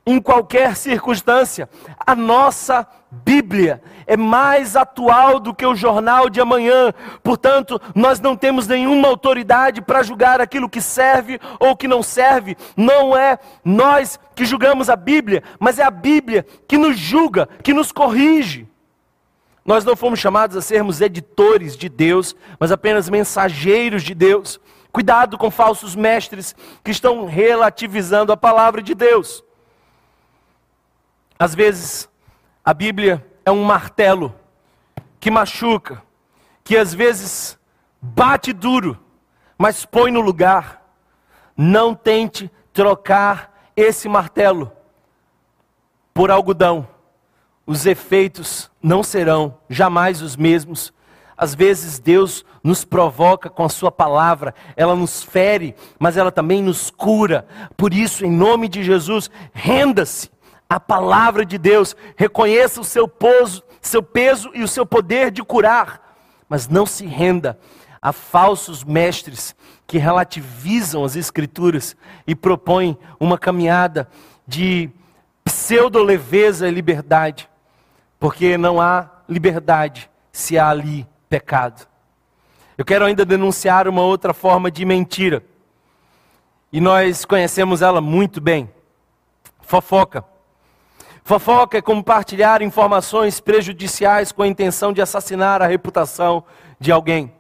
[0.04, 1.70] em qualquer circunstância.
[2.06, 6.92] A nossa Bíblia é mais atual do que o jornal de amanhã.
[7.22, 12.56] Portanto, nós não temos nenhuma autoridade para julgar aquilo que serve ou que não serve.
[12.76, 17.72] Não é nós que julgamos a Bíblia, mas é a Bíblia que nos julga, que
[17.72, 18.66] nos corrige.
[19.64, 24.58] Nós não fomos chamados a sermos editores de Deus, mas apenas mensageiros de Deus.
[24.90, 29.44] Cuidado com falsos mestres que estão relativizando a palavra de Deus.
[31.38, 32.08] Às vezes,
[32.64, 34.34] a Bíblia é um martelo
[35.18, 36.02] que machuca,
[36.64, 37.58] que às vezes
[38.00, 38.98] bate duro,
[39.58, 40.80] mas põe no lugar.
[41.56, 44.72] Não tente trocar esse martelo
[46.14, 46.88] por algodão.
[47.66, 50.92] Os efeitos não serão jamais os mesmos.
[51.36, 56.62] Às vezes Deus nos provoca com a Sua palavra, ela nos fere, mas ela também
[56.62, 57.46] nos cura.
[57.76, 60.30] Por isso, em nome de Jesus, renda-se
[60.70, 63.12] à palavra de Deus, reconheça o seu,
[63.82, 66.14] seu peso e o seu poder de curar,
[66.48, 67.58] mas não se renda
[68.00, 74.08] a falsos mestres que relativizam as Escrituras e propõem uma caminhada
[74.46, 74.88] de
[75.44, 77.50] pseudo-leveza e liberdade,
[78.20, 81.84] porque não há liberdade se há ali pecado.
[82.78, 85.42] Eu quero ainda denunciar uma outra forma de mentira,
[86.72, 88.70] e nós conhecemos ela muito bem:
[89.62, 90.24] fofoca.
[91.30, 96.42] Fofoca é compartilhar informações prejudiciais com a intenção de assassinar a reputação
[96.80, 97.32] de alguém.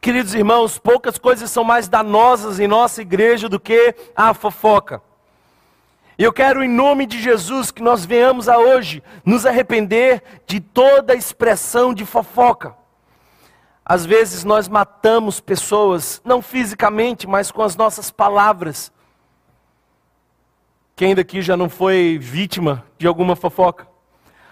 [0.00, 5.02] Queridos irmãos, poucas coisas são mais danosas em nossa igreja do que a fofoca.
[6.18, 10.58] E eu quero, em nome de Jesus, que nós venhamos a hoje nos arrepender de
[10.58, 12.74] toda expressão de fofoca.
[13.84, 18.90] Às vezes nós matamos pessoas, não fisicamente, mas com as nossas palavras.
[20.98, 23.86] Quem daqui já não foi vítima de alguma fofoca?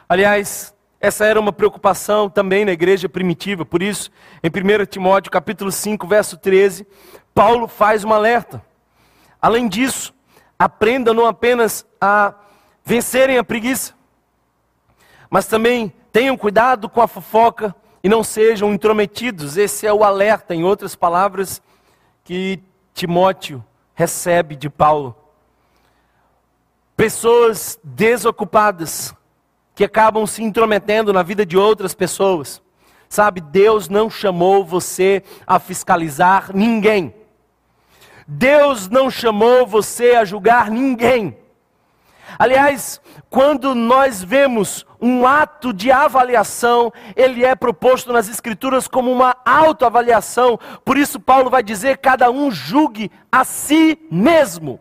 [0.07, 4.11] Aliás, essa era uma preocupação também na igreja primitiva, por isso,
[4.43, 6.87] em 1 Timóteo capítulo 5, verso 13,
[7.35, 8.63] Paulo faz um alerta.
[9.41, 10.13] Além disso,
[10.59, 12.35] aprendam não apenas a
[12.85, 13.95] vencerem a preguiça,
[15.31, 19.57] mas também tenham cuidado com a fofoca e não sejam intrometidos.
[19.57, 21.63] Esse é o alerta, em outras palavras,
[22.23, 25.24] que Timóteo recebe de Paulo.
[26.97, 29.15] Pessoas desocupadas
[29.75, 32.63] que acabam se intrometendo na vida de outras pessoas.
[33.09, 37.15] Sabe, Deus não chamou você a fiscalizar ninguém.
[38.27, 41.37] Deus não chamou você a julgar ninguém.
[42.39, 49.37] Aliás, quando nós vemos um ato de avaliação, ele é proposto nas Escrituras como uma
[49.45, 50.59] autoavaliação.
[50.85, 54.81] Por isso, Paulo vai dizer: cada um julgue a si mesmo.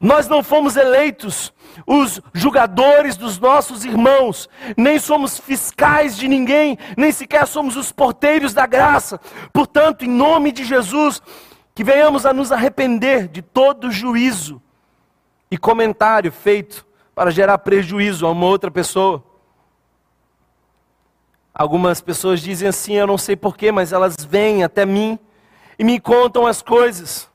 [0.00, 1.52] Nós não fomos eleitos
[1.86, 8.54] os julgadores dos nossos irmãos, nem somos fiscais de ninguém, nem sequer somos os porteiros
[8.54, 9.20] da graça.
[9.52, 11.20] Portanto, em nome de Jesus,
[11.74, 14.60] que venhamos a nos arrepender de todo juízo
[15.50, 19.22] e comentário feito para gerar prejuízo a uma outra pessoa.
[21.54, 25.18] Algumas pessoas dizem assim, eu não sei porquê, mas elas vêm até mim
[25.78, 27.29] e me contam as coisas.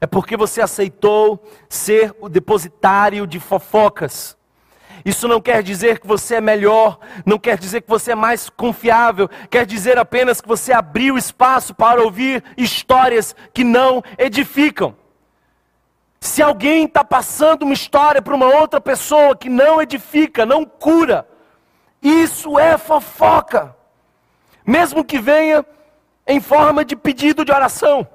[0.00, 4.36] É porque você aceitou ser o depositário de fofocas.
[5.04, 8.50] Isso não quer dizer que você é melhor, não quer dizer que você é mais
[8.50, 14.94] confiável, quer dizer apenas que você abriu espaço para ouvir histórias que não edificam.
[16.20, 21.28] Se alguém está passando uma história para uma outra pessoa que não edifica, não cura,
[22.02, 23.74] isso é fofoca,
[24.66, 25.64] mesmo que venha
[26.26, 28.06] em forma de pedido de oração,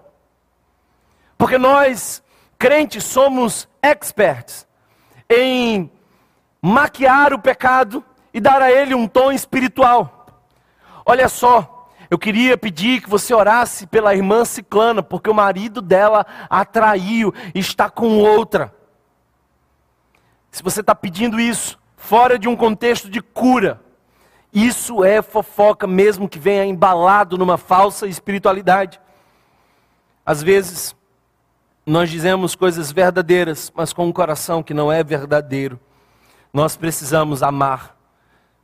[1.37, 2.23] porque nós,
[2.57, 4.67] crentes, somos experts
[5.29, 5.91] em
[6.61, 10.27] maquiar o pecado e dar a ele um tom espiritual.
[11.05, 16.25] Olha só, eu queria pedir que você orasse pela irmã Ciclana, porque o marido dela
[16.49, 18.73] a traiu e está com outra.
[20.51, 23.81] Se você está pedindo isso, fora de um contexto de cura,
[24.53, 29.01] isso é fofoca, mesmo que venha embalado numa falsa espiritualidade.
[30.23, 30.95] Às vezes,
[31.85, 35.79] nós dizemos coisas verdadeiras, mas com um coração que não é verdadeiro.
[36.53, 37.97] Nós precisamos amar.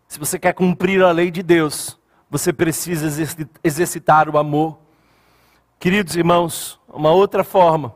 [0.08, 3.08] Se você quer cumprir a lei de Deus, você precisa
[3.64, 4.78] exercitar o amor.
[5.80, 7.94] Queridos irmãos, uma outra forma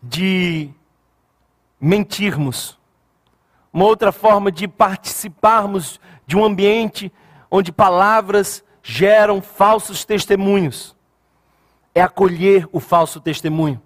[0.00, 0.70] de
[1.80, 2.78] mentirmos,
[3.72, 7.12] uma outra forma de participarmos de um ambiente
[7.50, 10.94] onde palavras geram falsos testemunhos,
[11.94, 13.82] é acolher o falso testemunho.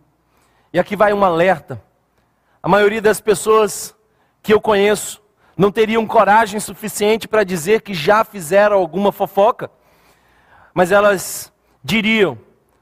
[0.73, 1.83] E aqui vai um alerta.
[2.63, 3.95] A maioria das pessoas
[4.43, 5.23] que eu conheço
[5.55, 9.71] não teriam coragem suficiente para dizer que já fizeram alguma fofoca,
[10.73, 11.53] mas elas
[11.85, 12.39] diriam,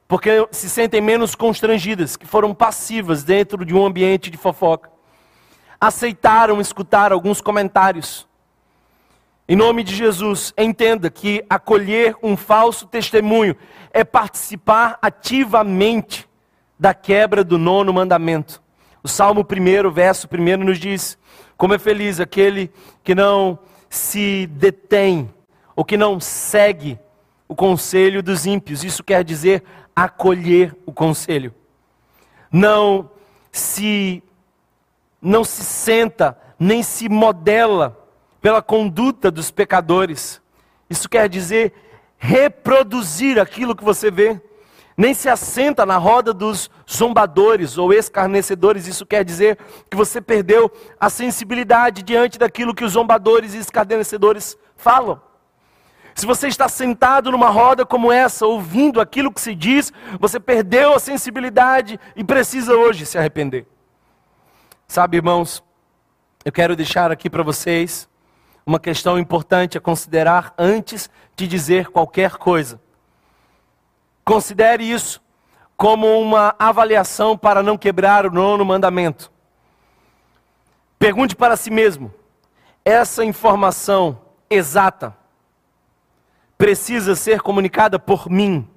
[0.07, 4.89] porque se sentem menos constrangidas, que foram passivas dentro de um ambiente de fofoca.
[5.81, 8.29] Aceitaram escutar alguns comentários.
[9.49, 13.57] Em nome de Jesus, entenda que acolher um falso testemunho
[13.93, 16.30] é participar ativamente
[16.81, 18.63] da quebra do nono mandamento.
[19.03, 21.19] O Salmo 1, verso 1 nos diz:
[21.59, 22.73] Como é feliz aquele
[23.05, 23.59] que não
[23.91, 25.31] se detém,
[25.77, 26.99] ou que não segue
[27.47, 28.83] o conselho dos ímpios.
[28.83, 29.63] Isso quer dizer
[29.95, 31.55] acolher o conselho.
[32.51, 33.11] Não
[33.53, 34.23] se
[35.21, 38.09] não se senta nem se modela
[38.41, 40.41] pela conduta dos pecadores.
[40.89, 41.75] Isso quer dizer
[42.17, 44.41] reproduzir aquilo que você vê.
[45.01, 48.87] Nem se assenta na roda dos zombadores ou escarnecedores.
[48.87, 49.57] Isso quer dizer
[49.91, 50.71] que você perdeu
[51.01, 55.19] a sensibilidade diante daquilo que os zombadores e escarnecedores falam.
[56.15, 60.93] Se você está sentado numa roda como essa, ouvindo aquilo que se diz, você perdeu
[60.93, 63.67] a sensibilidade e precisa hoje se arrepender.
[64.87, 65.65] Sabe, irmãos,
[66.45, 68.07] eu quero deixar aqui para vocês
[68.67, 72.79] uma questão importante a considerar antes de dizer qualquer coisa.
[74.31, 75.21] Considere isso
[75.77, 79.29] como uma avaliação para não quebrar o nono mandamento.
[81.01, 82.15] Pergunte para si mesmo:
[82.85, 85.17] essa informação exata
[86.57, 88.69] precisa ser comunicada por mim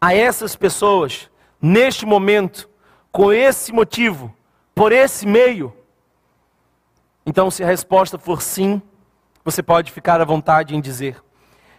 [0.00, 1.30] a essas pessoas,
[1.60, 2.66] neste momento,
[3.12, 4.34] com esse motivo,
[4.74, 5.76] por esse meio?
[7.26, 8.80] Então, se a resposta for sim,
[9.44, 11.22] você pode ficar à vontade em dizer.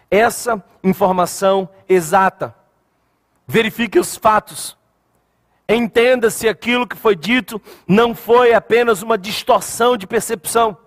[0.07, 2.66] Essa informação exata.
[3.47, 4.77] Verifique os fatos.
[5.69, 10.77] Entenda se aquilo que foi dito não foi apenas uma distorção de percepção.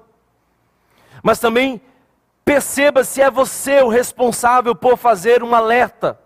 [1.22, 1.80] Mas também
[2.44, 6.18] perceba se é você o responsável por fazer um alerta.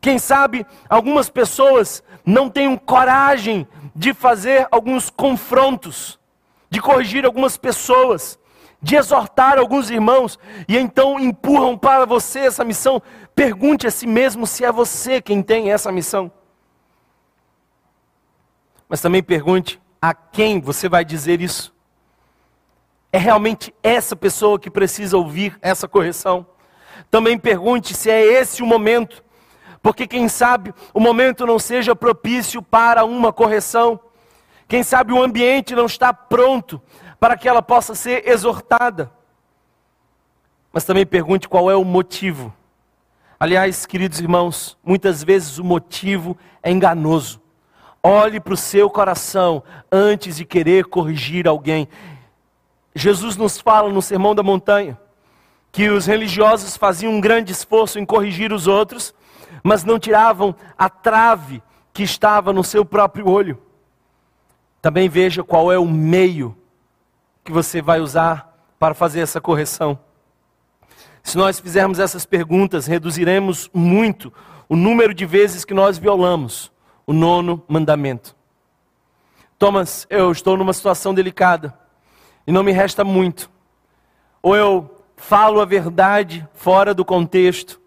[0.00, 6.18] Quem sabe algumas pessoas não têm coragem de fazer alguns confrontos,
[6.70, 8.38] de corrigir algumas pessoas
[8.82, 13.02] de exortar alguns irmãos e então empurram para você essa missão,
[13.34, 16.30] pergunte a si mesmo se é você quem tem essa missão.
[18.88, 21.74] Mas também pergunte a quem você vai dizer isso.
[23.12, 26.46] É realmente essa pessoa que precisa ouvir essa correção?
[27.10, 29.24] Também pergunte se é esse o momento,
[29.82, 33.98] porque quem sabe o momento não seja propício para uma correção.
[34.68, 36.80] Quem sabe o ambiente não está pronto
[37.18, 39.12] para que ela possa ser exortada.
[40.72, 42.54] Mas também pergunte qual é o motivo.
[43.42, 47.40] Aliás, queridos irmãos, muitas vezes o motivo é enganoso.
[48.02, 51.88] Olhe para o seu coração antes de querer corrigir alguém.
[52.94, 55.00] Jesus nos fala no Sermão da Montanha
[55.72, 59.14] que os religiosos faziam um grande esforço em corrigir os outros,
[59.62, 61.62] mas não tiravam a trave
[61.94, 63.58] que estava no seu próprio olho.
[64.82, 66.54] Também veja qual é o meio
[67.42, 69.98] que você vai usar para fazer essa correção.
[71.22, 74.32] Se nós fizermos essas perguntas, reduziremos muito
[74.68, 76.72] o número de vezes que nós violamos
[77.06, 78.36] o nono mandamento.
[79.58, 81.76] Thomas, eu estou numa situação delicada
[82.46, 83.50] e não me resta muito.
[84.42, 87.80] Ou eu falo a verdade fora do contexto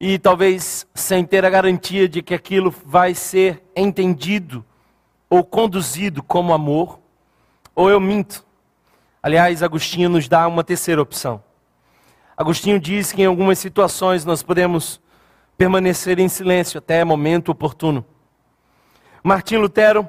[0.00, 4.64] e talvez sem ter a garantia de que aquilo vai ser entendido
[5.30, 6.98] ou conduzido como amor,
[7.74, 8.44] ou eu minto.
[9.22, 11.42] Aliás, Agostinho nos dá uma terceira opção.
[12.38, 15.00] Agostinho diz que em algumas situações nós podemos
[15.56, 18.06] permanecer em silêncio até momento oportuno.
[19.24, 20.08] Martim Lutero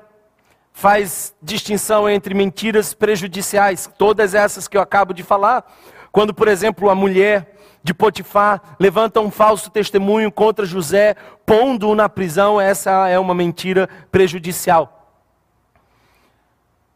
[0.72, 5.66] faz distinção entre mentiras prejudiciais, todas essas que eu acabo de falar,
[6.12, 11.16] quando, por exemplo, a mulher de Potifar levanta um falso testemunho contra José,
[11.48, 15.18] pondo-o na prisão, essa é uma mentira prejudicial.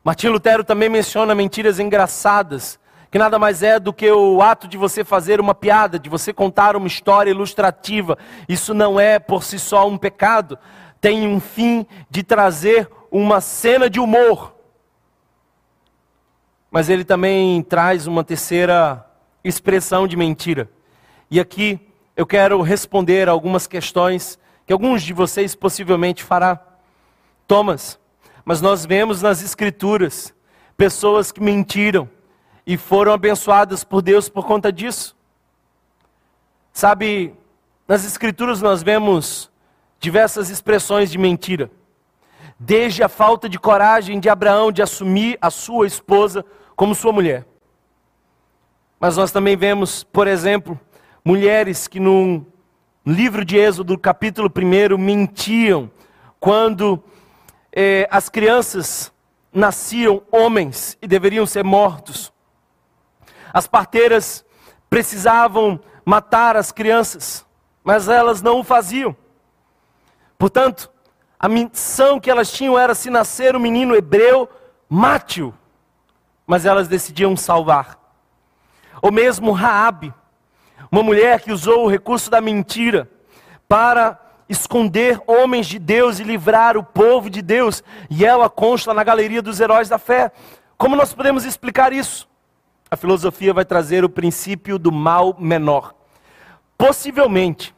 [0.04, 2.78] Martim Lutero também menciona mentiras engraçadas,
[3.14, 6.34] que nada mais é do que o ato de você fazer uma piada, de você
[6.34, 8.18] contar uma história ilustrativa.
[8.50, 10.58] Isso não é por si só um pecado,
[11.00, 14.56] tem um fim de trazer uma cena de humor.
[16.72, 19.06] Mas ele também traz uma terceira
[19.44, 20.68] expressão de mentira.
[21.30, 21.80] E aqui
[22.18, 26.60] eu quero responder algumas questões que alguns de vocês possivelmente fará.
[27.46, 28.00] Thomas,
[28.44, 30.34] mas nós vemos nas Escrituras
[30.76, 32.10] pessoas que mentiram
[32.66, 35.16] e foram abençoadas por Deus por conta disso.
[36.72, 37.36] Sabe,
[37.88, 39.52] nas Escrituras nós vemos
[40.00, 41.70] diversas expressões de mentira.
[42.60, 46.44] Desde a falta de coragem de Abraão de assumir a sua esposa
[46.76, 47.46] como sua mulher.
[49.00, 50.80] Mas nós também vemos, por exemplo,
[51.24, 52.46] mulheres que no
[53.06, 55.92] livro de Êxodo, capítulo 1, mentiam
[56.40, 57.04] quando
[57.72, 59.12] eh, as crianças
[59.54, 62.33] nasciam homens e deveriam ser mortos.
[63.54, 64.44] As parteiras
[64.90, 67.46] precisavam matar as crianças,
[67.84, 69.16] mas elas não o faziam.
[70.38, 70.92] Portanto,
[71.40, 74.50] a missão que elas tinham era se nascer um menino hebreu,
[74.90, 75.54] mate-o.
[76.48, 77.98] Mas elas decidiam salvar.
[79.02, 80.14] Ou mesmo Raabe,
[80.92, 83.10] uma mulher que usou o recurso da mentira
[83.68, 89.04] para esconder homens de Deus e livrar o povo de Deus, e ela consta na
[89.04, 90.32] galeria dos heróis da fé.
[90.78, 92.28] Como nós podemos explicar isso?
[92.94, 95.96] A filosofia vai trazer o princípio do mal menor.
[96.78, 97.74] Possivelmente,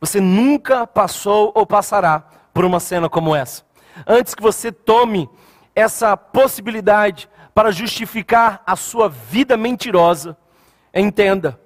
[0.00, 2.20] você nunca passou ou passará
[2.54, 3.64] por uma cena como essa.
[4.06, 5.28] Antes que você tome
[5.74, 10.36] essa possibilidade para justificar a sua vida mentirosa,
[10.94, 11.60] entenda,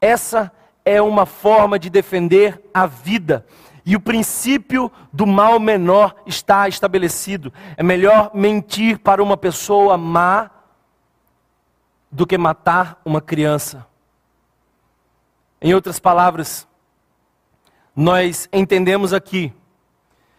[0.00, 0.50] essa
[0.84, 3.46] é uma forma de defender a vida.
[3.86, 7.52] E o princípio do mal menor está estabelecido.
[7.76, 10.50] É melhor mentir para uma pessoa má
[12.14, 13.84] do que matar uma criança.
[15.60, 16.64] Em outras palavras,
[17.94, 19.52] nós entendemos aqui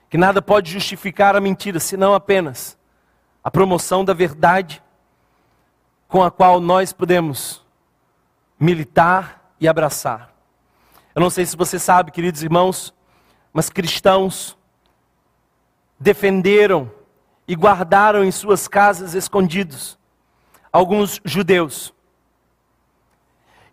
[0.09, 2.77] que nada pode justificar a mentira, senão apenas
[3.43, 4.81] a promoção da verdade
[6.07, 7.61] com a qual nós podemos
[8.57, 10.33] militar e abraçar.
[11.13, 12.93] Eu não sei se você sabe, queridos irmãos,
[13.51, 14.57] mas cristãos
[15.99, 16.89] defenderam
[17.45, 19.99] e guardaram em suas casas escondidos
[20.75, 21.93] alguns judeus.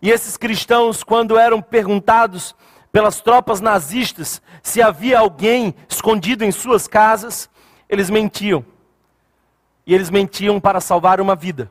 [0.01, 2.55] E esses cristãos, quando eram perguntados
[2.93, 7.49] pelas tropas nazistas se havia alguém escondido em suas casas,
[7.89, 8.65] eles mentiam.
[9.85, 11.69] E eles mentiam para salvar uma vida.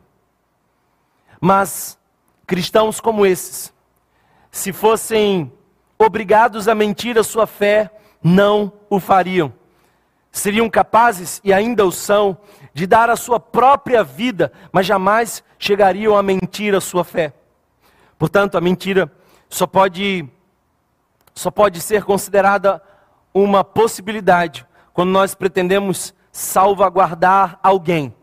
[1.40, 1.98] Mas
[2.46, 3.72] cristãos como esses,
[4.50, 5.50] se fossem
[5.98, 7.90] obrigados a mentir a sua fé,
[8.22, 9.50] não o fariam.
[10.32, 12.38] Seriam capazes, e ainda o são,
[12.72, 17.34] de dar a sua própria vida, mas jamais chegariam a mentir a sua fé.
[18.18, 19.12] Portanto, a mentira
[19.48, 20.28] só pode
[21.34, 22.82] só pode ser considerada
[23.32, 28.14] uma possibilidade quando nós pretendemos salvaguardar alguém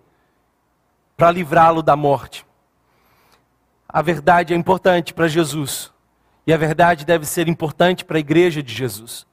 [1.17, 2.45] para livrá-lo da morte.
[3.87, 5.91] A verdade é importante para Jesus
[6.45, 9.25] e a verdade deve ser importante para a igreja de Jesus.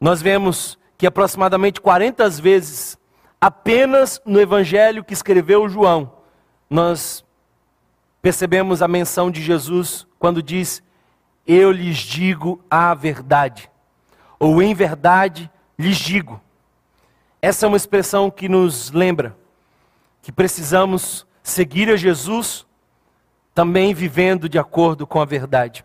[0.00, 2.98] Nós vemos que aproximadamente 40 vezes,
[3.38, 6.10] apenas no evangelho que escreveu João,
[6.70, 7.22] nós
[8.22, 10.82] percebemos a menção de Jesus quando diz:
[11.46, 13.70] eu lhes digo a verdade,
[14.38, 16.40] ou em verdade lhes digo.
[17.42, 19.36] Essa é uma expressão que nos lembra
[20.22, 22.66] que precisamos seguir a Jesus
[23.54, 25.84] também vivendo de acordo com a verdade.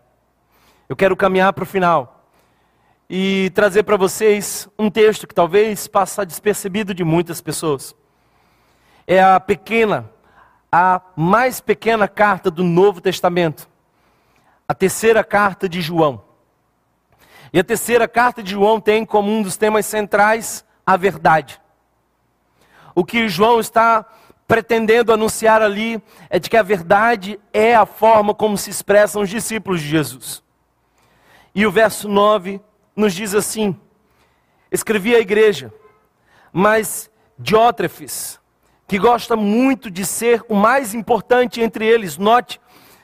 [0.88, 2.19] Eu quero caminhar para o final
[3.12, 7.94] e trazer para vocês um texto que talvez passa despercebido de muitas pessoas.
[9.04, 10.08] É a pequena,
[10.70, 13.68] a mais pequena carta do Novo Testamento
[14.70, 16.22] a terceira carta de João.
[17.52, 21.60] E a terceira carta de João tem como um dos temas centrais a verdade.
[22.94, 24.06] O que João está
[24.46, 29.28] pretendendo anunciar ali é de que a verdade é a forma como se expressam os
[29.28, 30.40] discípulos de Jesus.
[31.52, 32.60] E o verso 9
[32.94, 33.78] nos diz assim:
[34.70, 35.72] Escrevi à igreja,
[36.52, 38.38] mas Diótrefes,
[38.86, 42.60] que gosta muito de ser o mais importante entre eles, note,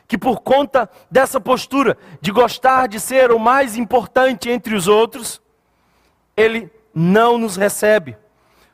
[0.07, 5.41] que por conta dessa postura de gostar de ser o mais importante entre os outros,
[6.37, 8.17] ele não nos recebe.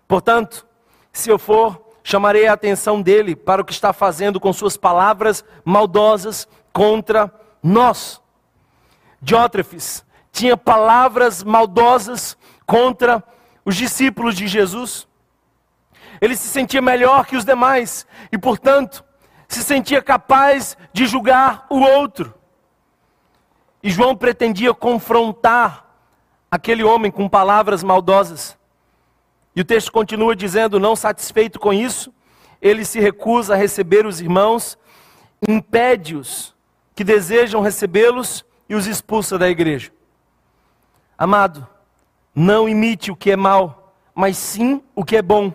[0.06, 0.66] Portanto,
[1.12, 5.44] se eu for, chamarei a atenção dele para o que está fazendo com suas palavras
[5.64, 7.32] maldosas contra
[7.62, 8.20] nós.
[9.20, 13.22] Diótrefes tinha palavras maldosas contra
[13.64, 15.06] os discípulos de Jesus.
[16.20, 19.04] Ele se sentia melhor que os demais e, portanto,
[19.46, 22.34] se sentia capaz de julgar o outro.
[23.82, 25.84] E João pretendia confrontar
[26.50, 28.56] aquele homem com palavras maldosas.
[29.54, 32.12] E o texto continua dizendo: não satisfeito com isso,
[32.60, 34.78] ele se recusa a receber os irmãos,
[35.46, 36.54] impede-os
[36.94, 39.92] que desejam recebê-los e os expulsa da igreja.
[41.16, 41.66] Amado,
[42.34, 45.52] não imite o que é mal, mas sim o que é bom.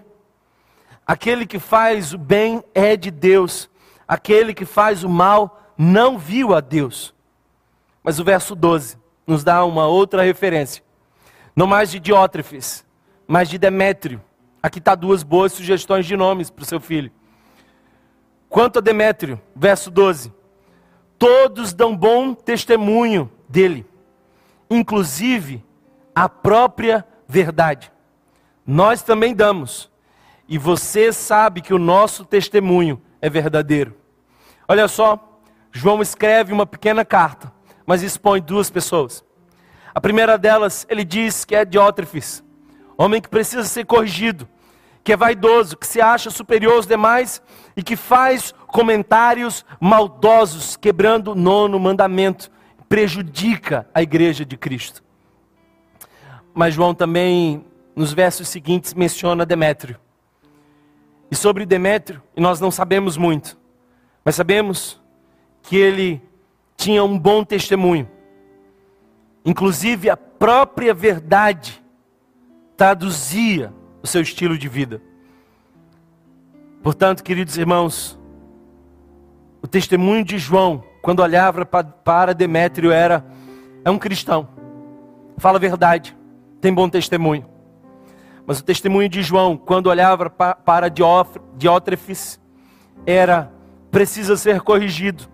[1.05, 3.70] Aquele que faz o bem é de Deus
[4.08, 7.14] aquele que faz o mal não viu a Deus.
[8.01, 10.82] Mas o verso 12 nos dá uma outra referência.
[11.55, 12.86] Não mais de Diótrefes,
[13.28, 14.22] mas de Demétrio.
[14.64, 17.12] Aqui está duas boas sugestões de nomes para o seu filho.
[18.47, 20.32] Quanto a Demétrio, verso 12:
[21.20, 23.86] Todos dão bom testemunho dele,
[24.70, 25.63] inclusive
[26.13, 27.91] a própria verdade.
[28.65, 29.89] Nós também damos,
[30.47, 33.95] e você sabe que o nosso testemunho é verdadeiro.
[34.68, 35.39] Olha só,
[35.72, 37.51] João escreve uma pequena carta,
[37.86, 39.24] mas expõe duas pessoas.
[39.93, 42.43] A primeira delas, ele diz que é Diótrefes,
[42.97, 44.47] homem que precisa ser corrigido,
[45.03, 47.41] que é vaidoso, que se acha superior aos demais
[47.76, 52.51] e que faz comentários maldosos, quebrando o nono mandamento,
[52.90, 55.04] prejudica a igreja de Cristo.
[56.54, 57.66] Mas João também,
[57.96, 60.00] nos versos seguintes, menciona Demétrio.
[61.30, 63.58] E sobre Demétrio, nós não sabemos muito,
[64.24, 65.02] mas sabemos
[65.62, 66.22] que ele
[66.78, 68.10] tinha um bom testemunho.
[69.44, 71.84] Inclusive a própria verdade
[72.78, 75.02] traduzia o seu estilo de vida.
[76.82, 78.18] Portanto, queridos irmãos,
[79.62, 83.26] o testemunho de João, quando olhava para Demétrio, era
[83.86, 84.45] é um cristão,
[85.38, 86.14] fala a verdade,
[86.60, 87.45] tem bom testemunho.
[88.45, 92.41] Mas o testemunho de João, quando olhava para Diótrefes,
[93.05, 93.49] era
[93.89, 95.30] precisa ser corrigido.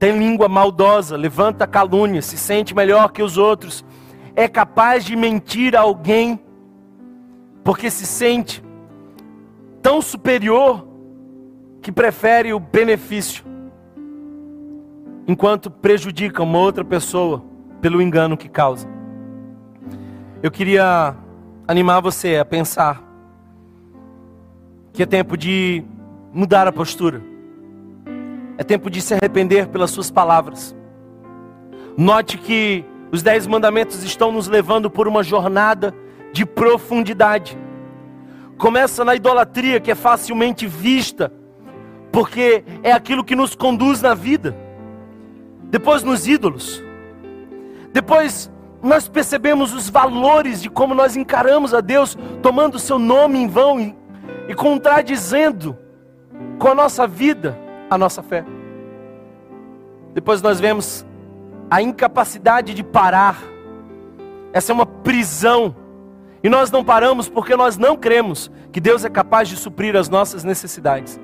[0.00, 3.84] Tem língua maldosa, levanta calúnia, se sente melhor que os outros,
[4.34, 6.40] é capaz de mentir a alguém
[7.62, 8.60] porque se sente
[9.80, 10.84] tão superior
[11.80, 13.53] que prefere o benefício,
[15.26, 17.42] enquanto prejudica uma outra pessoa
[17.80, 18.88] pelo engano que causa.
[20.42, 21.16] Eu queria
[21.66, 23.02] animar você a pensar
[24.92, 25.82] que é tempo de
[26.32, 27.22] mudar a postura,
[28.58, 30.76] é tempo de se arrepender pelas suas palavras.
[31.96, 35.94] Note que os dez mandamentos estão nos levando por uma jornada
[36.32, 37.56] de profundidade.
[38.58, 41.32] Começa na idolatria, que é facilmente vista,
[42.12, 44.63] porque é aquilo que nos conduz na vida.
[45.74, 46.80] Depois nos ídolos.
[47.92, 48.48] Depois
[48.80, 53.48] nós percebemos os valores de como nós encaramos a Deus, tomando o seu nome em
[53.48, 53.96] vão e,
[54.48, 55.76] e contradizendo
[56.60, 57.58] com a nossa vida
[57.90, 58.44] a nossa fé.
[60.12, 61.04] Depois nós vemos
[61.68, 63.42] a incapacidade de parar.
[64.52, 65.74] Essa é uma prisão
[66.40, 70.08] e nós não paramos porque nós não cremos que Deus é capaz de suprir as
[70.08, 71.18] nossas necessidades.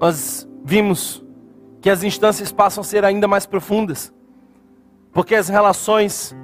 [0.00, 1.23] Nós vimos
[1.84, 4.10] que as instâncias passam a ser ainda mais profundas,
[5.12, 6.34] porque as relações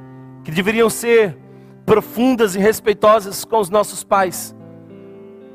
[0.45, 1.35] que deveriam ser
[1.87, 4.55] profundas e respeitosas com os nossos pais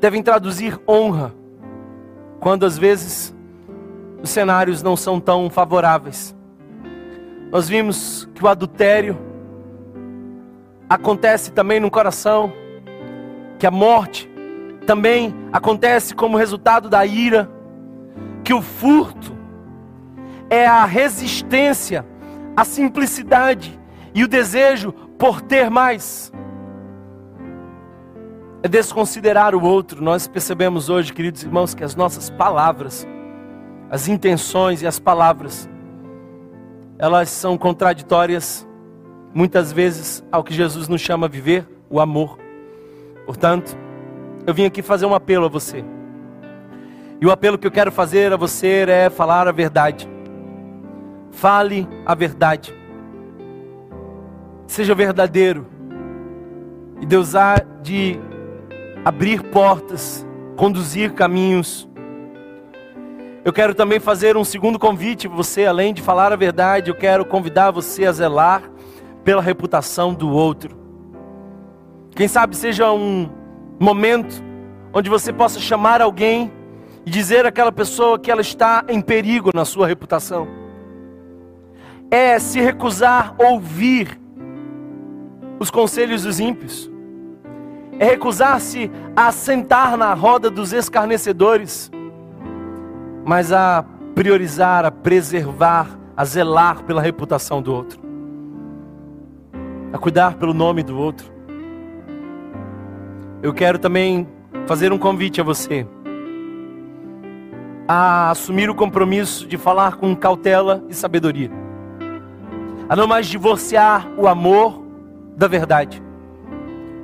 [0.00, 1.32] devem traduzir honra,
[2.40, 3.32] quando às vezes
[4.20, 6.34] os cenários não são tão favoráveis.
[7.52, 9.16] Nós vimos que o adultério
[10.88, 12.52] acontece também no coração,
[13.56, 14.28] que a morte
[14.84, 17.48] também acontece como resultado da ira,
[18.42, 19.35] que o furto
[20.48, 22.04] é a resistência,
[22.56, 23.78] a simplicidade
[24.14, 26.32] e o desejo por ter mais.
[28.62, 30.02] É desconsiderar o outro.
[30.02, 33.06] Nós percebemos hoje, queridos irmãos, que as nossas palavras,
[33.90, 35.68] as intenções e as palavras,
[36.98, 38.66] elas são contraditórias
[39.34, 42.38] muitas vezes ao que Jesus nos chama a viver, o amor.
[43.26, 43.76] Portanto,
[44.46, 45.84] eu vim aqui fazer um apelo a você.
[47.20, 50.08] E o apelo que eu quero fazer a você é falar a verdade.
[51.36, 52.74] Fale a verdade.
[54.66, 55.66] Seja verdadeiro.
[56.98, 58.18] E Deus há de
[59.04, 60.26] abrir portas,
[60.56, 61.86] conduzir caminhos.
[63.44, 67.22] Eu quero também fazer um segundo convite você, além de falar a verdade, eu quero
[67.26, 68.62] convidar você a zelar
[69.22, 70.74] pela reputação do outro.
[72.14, 73.28] Quem sabe seja um
[73.78, 74.42] momento
[74.90, 76.50] onde você possa chamar alguém
[77.04, 80.65] e dizer àquela pessoa que ela está em perigo na sua reputação.
[82.10, 84.20] É se recusar ouvir
[85.58, 86.90] os conselhos dos ímpios.
[87.98, 91.90] É recusar-se a sentar na roda dos escarnecedores,
[93.24, 93.84] mas a
[94.14, 98.06] priorizar, a preservar, a zelar pela reputação do outro
[99.96, 101.32] a cuidar pelo nome do outro.
[103.42, 104.26] Eu quero também
[104.66, 105.86] fazer um convite a você
[107.88, 111.50] a assumir o compromisso de falar com cautela e sabedoria,
[112.88, 114.82] a não mais divorciar o amor
[115.36, 116.02] da verdade.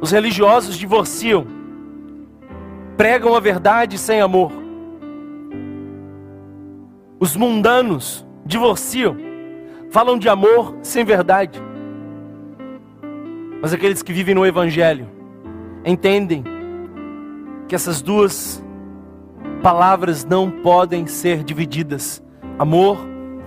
[0.00, 1.46] Os religiosos divorciam,
[2.96, 4.52] pregam a verdade sem amor.
[7.20, 9.16] Os mundanos divorciam,
[9.90, 11.60] falam de amor sem verdade.
[13.60, 15.08] Mas aqueles que vivem no Evangelho
[15.84, 16.42] entendem
[17.68, 18.62] que essas duas
[19.62, 22.22] palavras não podem ser divididas:
[22.58, 22.98] amor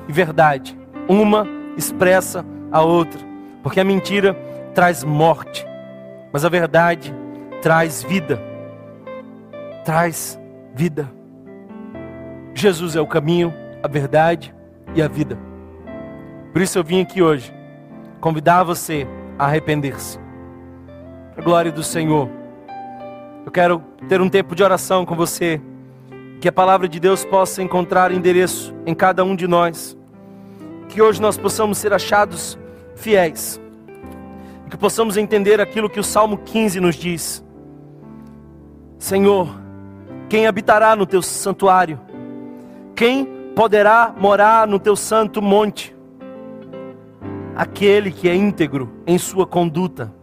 [0.07, 0.77] e verdade.
[1.07, 1.45] Uma
[1.77, 3.19] expressa a outra,
[3.63, 4.33] porque a mentira
[4.73, 5.65] traz morte,
[6.31, 7.13] mas a verdade
[7.61, 8.39] traz vida.
[9.83, 10.39] Traz
[10.73, 11.11] vida.
[12.53, 13.53] Jesus é o caminho,
[13.83, 14.53] a verdade
[14.93, 15.37] e a vida.
[16.51, 17.53] Por isso eu vim aqui hoje
[18.21, 19.07] convidar você
[19.37, 20.17] a arrepender-se.
[21.37, 22.29] A glória do Senhor.
[23.45, 25.61] Eu quero ter um tempo de oração com você,
[26.41, 29.97] que a palavra de Deus possa encontrar endereço em cada um de nós,
[30.89, 32.57] que hoje nós possamos ser achados
[32.95, 33.59] fiéis,
[34.65, 37.43] e que possamos entender aquilo que o Salmo 15 nos diz.
[38.97, 39.49] Senhor,
[40.29, 41.99] quem habitará no teu santuário?
[42.95, 43.25] Quem
[43.55, 45.95] poderá morar no teu santo monte?
[47.55, 50.13] Aquele que é íntegro em sua conduta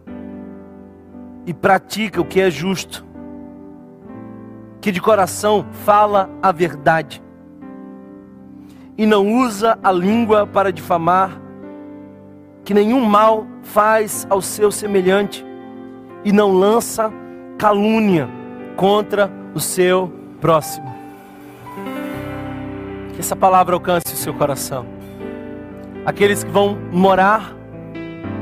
[1.45, 3.05] e pratica o que é justo,
[4.79, 7.23] que de coração fala a verdade
[8.97, 11.41] e não usa a língua para difamar,
[12.63, 15.45] que nenhum mal faz ao seu semelhante
[16.23, 17.11] e não lança
[17.57, 18.29] calúnia
[18.75, 20.93] contra o seu próximo.
[23.13, 24.85] Que essa palavra alcance o seu coração.
[26.05, 27.55] Aqueles que vão morar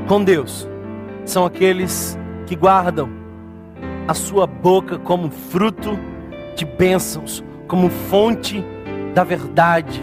[0.08, 0.68] com Deus
[1.24, 3.08] são aqueles que guardam
[4.08, 5.98] a sua boca como fruto
[6.56, 8.64] de bênçãos, como fonte
[9.14, 10.02] da verdade.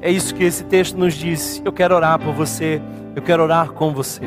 [0.00, 1.62] É isso que esse texto nos diz.
[1.64, 2.80] Eu quero orar por você,
[3.14, 4.22] eu quero orar com você.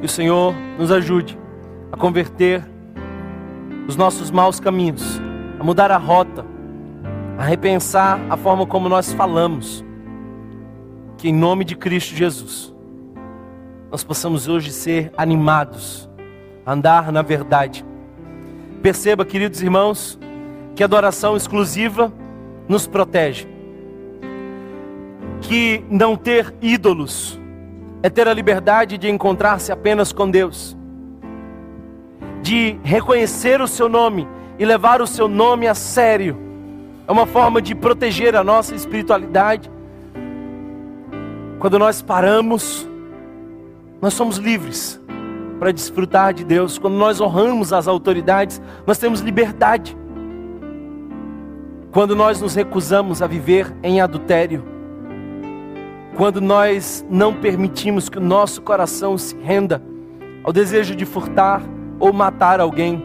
[0.00, 1.38] Que o Senhor nos ajude
[1.92, 2.64] a converter
[3.88, 5.20] os nossos maus caminhos,
[5.58, 6.44] a mudar a rota,
[7.36, 9.84] a repensar a forma como nós falamos.
[11.18, 12.72] Que em nome de Cristo Jesus,
[13.90, 16.08] nós possamos hoje ser animados,
[16.64, 17.84] andar na verdade.
[18.80, 20.18] Perceba, queridos irmãos,
[20.74, 22.12] que a adoração exclusiva
[22.68, 23.59] nos protege.
[25.40, 27.40] Que não ter ídolos
[28.02, 30.76] é ter a liberdade de encontrar-se apenas com Deus
[32.42, 34.26] de reconhecer o seu nome
[34.58, 36.36] e levar o seu nome a sério.
[37.06, 39.70] É uma forma de proteger a nossa espiritualidade.
[41.58, 42.88] Quando nós paramos,
[44.00, 45.00] nós somos livres
[45.58, 46.78] para desfrutar de Deus.
[46.78, 49.96] Quando nós honramos as autoridades, nós temos liberdade.
[51.92, 54.64] Quando nós nos recusamos a viver em adultério,
[56.20, 59.82] quando nós não permitimos que o nosso coração se renda
[60.44, 61.62] ao desejo de furtar,
[61.98, 63.02] ou matar alguém.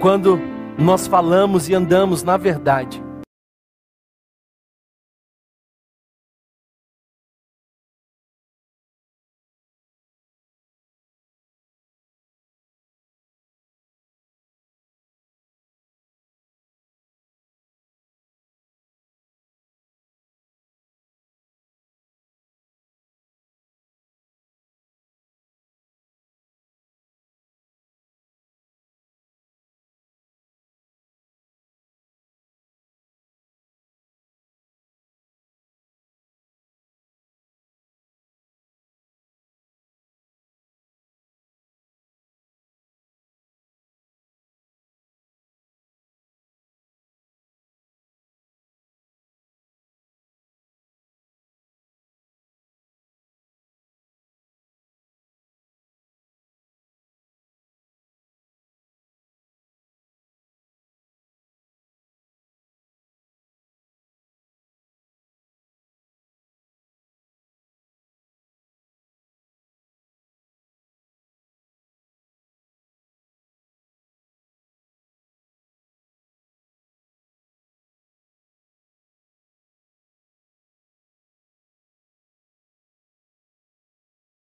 [0.00, 0.40] Quando
[0.76, 3.00] nós falamos e andamos na verdade.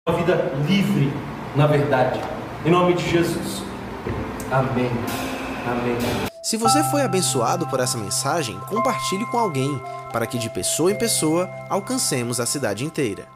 [0.06, 1.14] Uma vida livre
[1.56, 2.20] na verdade.
[2.66, 3.64] Em nome de Jesus.
[4.52, 4.92] Amém.
[5.66, 5.98] Amém.
[6.44, 9.82] Se você foi abençoado por essa mensagem, compartilhe com alguém,
[10.12, 13.30] para que de pessoa em pessoa alcancemos a cidade inteira.